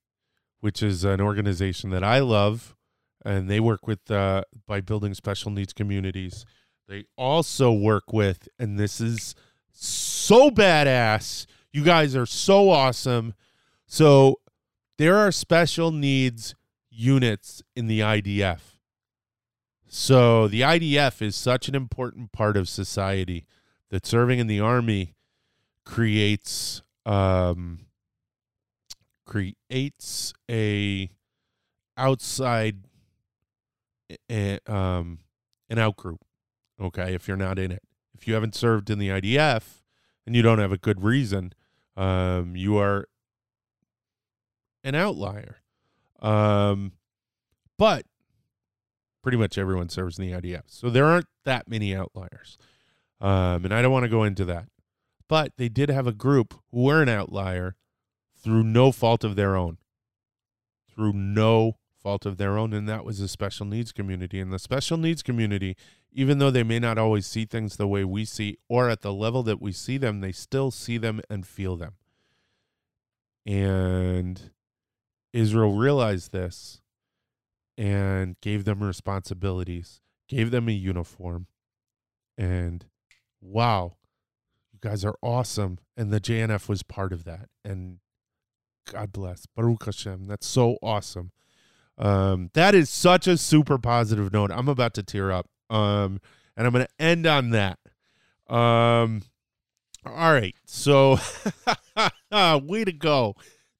[0.60, 2.76] which is an organization that I love,
[3.24, 6.44] and they work with uh, by building special needs communities.
[6.88, 9.34] They also work with, and this is
[9.72, 11.46] so badass.
[11.72, 13.34] You guys are so awesome.
[13.86, 14.40] So
[14.96, 16.54] there are special needs
[16.98, 18.60] units in the IDF.
[19.86, 23.46] So the IDF is such an important part of society
[23.90, 25.14] that serving in the army
[25.84, 27.86] creates um,
[29.24, 31.10] creates a
[31.96, 32.84] outside
[34.30, 35.20] a, um,
[35.70, 36.18] an outgroup.
[36.80, 37.82] Okay, if you're not in it,
[38.14, 39.82] if you haven't served in the IDF
[40.26, 41.52] and you don't have a good reason,
[41.96, 43.08] um, you are
[44.84, 45.58] an outlier.
[46.20, 46.92] Um,
[47.76, 48.04] but
[49.22, 52.58] pretty much everyone serves in the IDF, so there aren't that many outliers.
[53.20, 54.66] Um, and I don't want to go into that,
[55.28, 57.76] but they did have a group who were an outlier
[58.42, 59.78] through no fault of their own.
[60.94, 64.40] Through no fault of their own, and that was the special needs community.
[64.40, 65.76] And the special needs community,
[66.12, 69.12] even though they may not always see things the way we see or at the
[69.12, 71.94] level that we see them, they still see them and feel them.
[73.44, 74.50] And
[75.32, 76.80] Israel realized this
[77.76, 81.46] and gave them responsibilities, gave them a uniform,
[82.36, 82.86] and
[83.40, 83.96] wow,
[84.72, 85.78] you guys are awesome.
[85.96, 87.48] And the JNF was part of that.
[87.64, 87.98] And
[88.90, 89.46] God bless.
[89.46, 90.26] Baruch Hashem.
[90.26, 91.32] That's so awesome.
[91.98, 94.52] Um, that is such a super positive note.
[94.52, 95.48] I'm about to tear up.
[95.68, 96.20] Um,
[96.56, 97.78] and I'm going to end on that.
[98.48, 99.22] Um,
[100.06, 100.54] all right.
[100.64, 101.18] So,
[102.32, 103.34] way to go,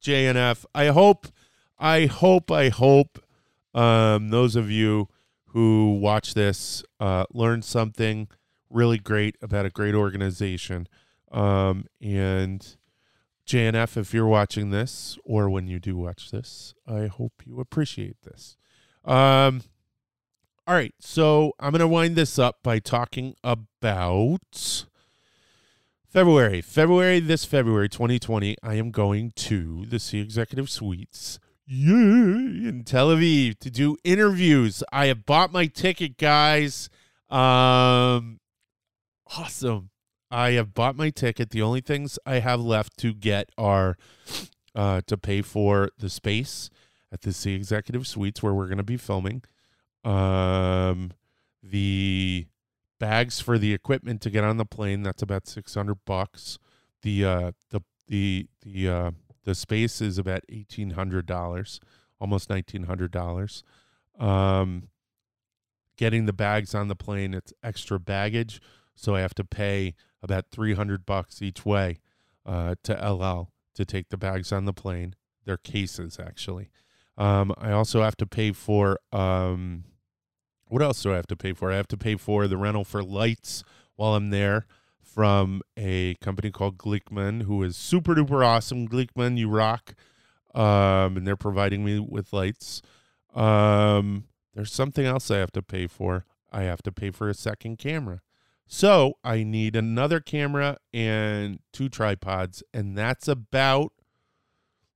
[0.04, 0.64] JNF.
[0.74, 1.28] I hope,
[1.78, 3.18] I hope, I hope
[3.74, 5.08] um, those of you
[5.48, 8.28] who watch this uh, learn something
[8.70, 10.88] really great about a great organization.
[11.30, 12.76] Um, and
[13.46, 18.16] JNF, if you're watching this or when you do watch this, I hope you appreciate
[18.22, 18.56] this.
[19.04, 19.62] Um,
[20.66, 24.84] all right, so I'm going to wind this up by talking about
[26.06, 26.60] February.
[26.60, 31.38] February, this February 2020, I am going to the Sea Executive Suites
[31.68, 34.82] yeah, in Tel Aviv to do interviews.
[34.90, 36.88] I have bought my ticket, guys.
[37.28, 38.40] Um,
[39.36, 39.90] awesome.
[40.30, 41.50] I have bought my ticket.
[41.50, 43.96] The only things I have left to get are
[44.74, 46.70] uh, to pay for the space
[47.12, 49.42] at the Sea Executive Suites where we're going to be filming,
[50.04, 51.12] um,
[51.62, 52.46] the
[52.98, 55.02] bags for the equipment to get on the plane.
[55.02, 56.58] That's about six hundred bucks.
[57.02, 59.10] The uh, the the the uh,
[59.48, 61.80] the space is about eighteen hundred dollars,
[62.20, 63.64] almost nineteen hundred dollars.
[64.18, 64.88] Um,
[65.96, 68.60] getting the bags on the plane, it's extra baggage
[68.98, 72.00] so I have to pay about 300 bucks each way
[72.44, 75.14] uh, to El Al to take the bags on the plane.
[75.44, 76.70] They're cases, actually.
[77.16, 79.84] Um, I also have to pay for um,
[80.66, 81.70] what else do I have to pay for?
[81.70, 83.62] I have to pay for the rental for lights
[83.94, 84.66] while I'm there
[85.12, 88.88] from a company called Glickman, who is super duper awesome.
[88.88, 89.94] Glickman, you rock.
[90.54, 92.82] Um, and they're providing me with lights.
[93.34, 96.24] Um, there's something else I have to pay for.
[96.50, 98.20] I have to pay for a second camera.
[98.66, 103.92] So I need another camera and two tripods, and that's about,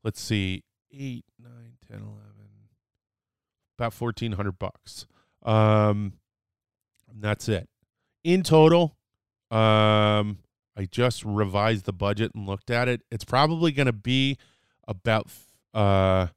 [0.04, 1.52] let's see, 8, 9,
[1.88, 2.12] 10, 11,
[3.78, 5.06] about 1400 bucks.
[5.42, 6.14] Um,
[7.14, 7.68] that's it.
[8.24, 8.96] In total,
[9.52, 10.38] um,
[10.76, 13.02] I just revised the budget and looked at it.
[13.10, 14.38] It's probably going to be
[14.88, 15.28] about
[15.74, 16.28] uh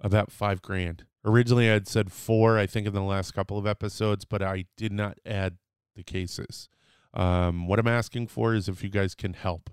[0.00, 1.04] about five grand.
[1.24, 2.58] Originally, I had said four.
[2.58, 5.56] I think in the last couple of episodes, but I did not add
[5.94, 6.68] the cases.
[7.14, 9.70] Um, what I'm asking for is if you guys can help.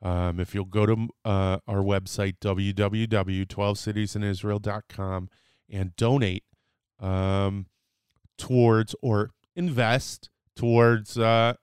[0.00, 5.28] Um, if you'll go to uh, our website, www.12citiesinisrael.com,
[5.70, 6.44] and donate
[7.00, 7.66] um,
[8.36, 11.54] towards or invest towards uh,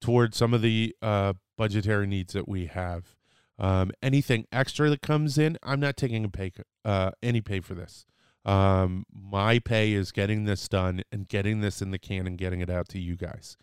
[0.00, 3.14] towards some of the uh, budgetary needs that we have.
[3.58, 6.52] Um, anything extra that comes in, I'm not taking a pay
[6.84, 8.06] uh, any pay for this.
[8.44, 12.60] Um, my pay is getting this done and getting this in the can and getting
[12.60, 13.58] it out to you guys.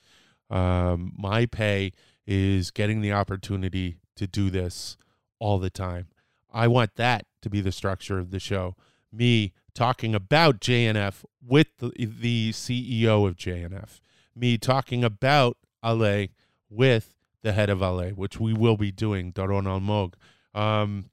[0.50, 1.94] Um, my pay
[2.28, 4.98] is getting the opportunity to do this
[5.40, 6.08] all the time.
[6.54, 8.76] I want that to be the structure of the show.
[9.12, 14.00] Me talking about JNF with the, the CEO of JNF.
[14.36, 15.58] Me talking about
[15.88, 16.30] ALEH
[16.70, 20.14] with the head of ALEH, which we will be doing, Doron Almog.
[20.60, 21.10] Um,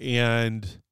[0.00, 0.82] and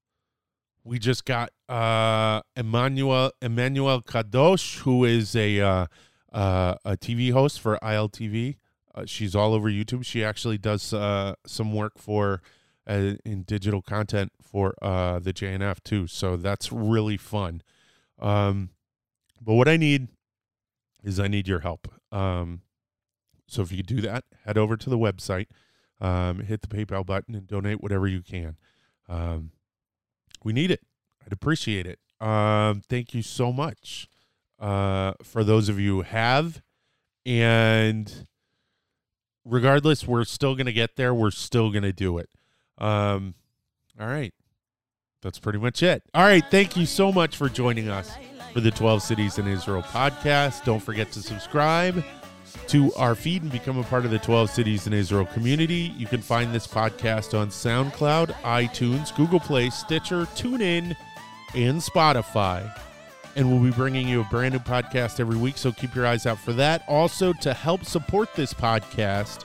[0.84, 5.86] we just got uh, Emmanuel Emmanuel Kadosh, who is a uh,
[6.32, 8.56] uh, a TV host for ILTV.
[8.94, 10.04] Uh, she's all over YouTube.
[10.04, 12.42] She actually does uh, some work for
[12.86, 16.06] uh, in digital content for the JNF too.
[16.06, 17.62] So that's really fun.
[18.18, 18.70] Um,
[19.40, 20.08] but what I need
[21.02, 21.88] is I need your help.
[22.12, 22.62] Um,
[23.46, 25.46] so if you do that, head over to the website,
[26.00, 28.56] um, hit the PayPal button, and donate whatever you can.
[29.08, 29.50] Um,
[30.44, 30.80] we need it.
[31.24, 31.98] I'd appreciate it.
[32.20, 34.08] Um, thank you so much
[34.58, 36.62] uh, for those of you who have.
[37.26, 38.26] And
[39.44, 41.14] regardless, we're still going to get there.
[41.14, 42.30] We're still going to do it.
[42.78, 43.34] Um,
[44.00, 44.32] all right.
[45.20, 46.02] That's pretty much it.
[46.14, 46.44] All right.
[46.50, 48.12] Thank you so much for joining us
[48.52, 50.64] for the 12 Cities in Israel podcast.
[50.64, 52.02] Don't forget to subscribe
[52.68, 55.94] to our feed and become a part of the 12 Cities in Israel community.
[55.96, 60.94] You can find this podcast on SoundCloud, iTunes, Google Play, Stitcher, TuneIn,
[61.54, 62.70] and Spotify.
[63.36, 66.26] And we'll be bringing you a brand new podcast every week, so keep your eyes
[66.26, 66.84] out for that.
[66.86, 69.44] Also, to help support this podcast,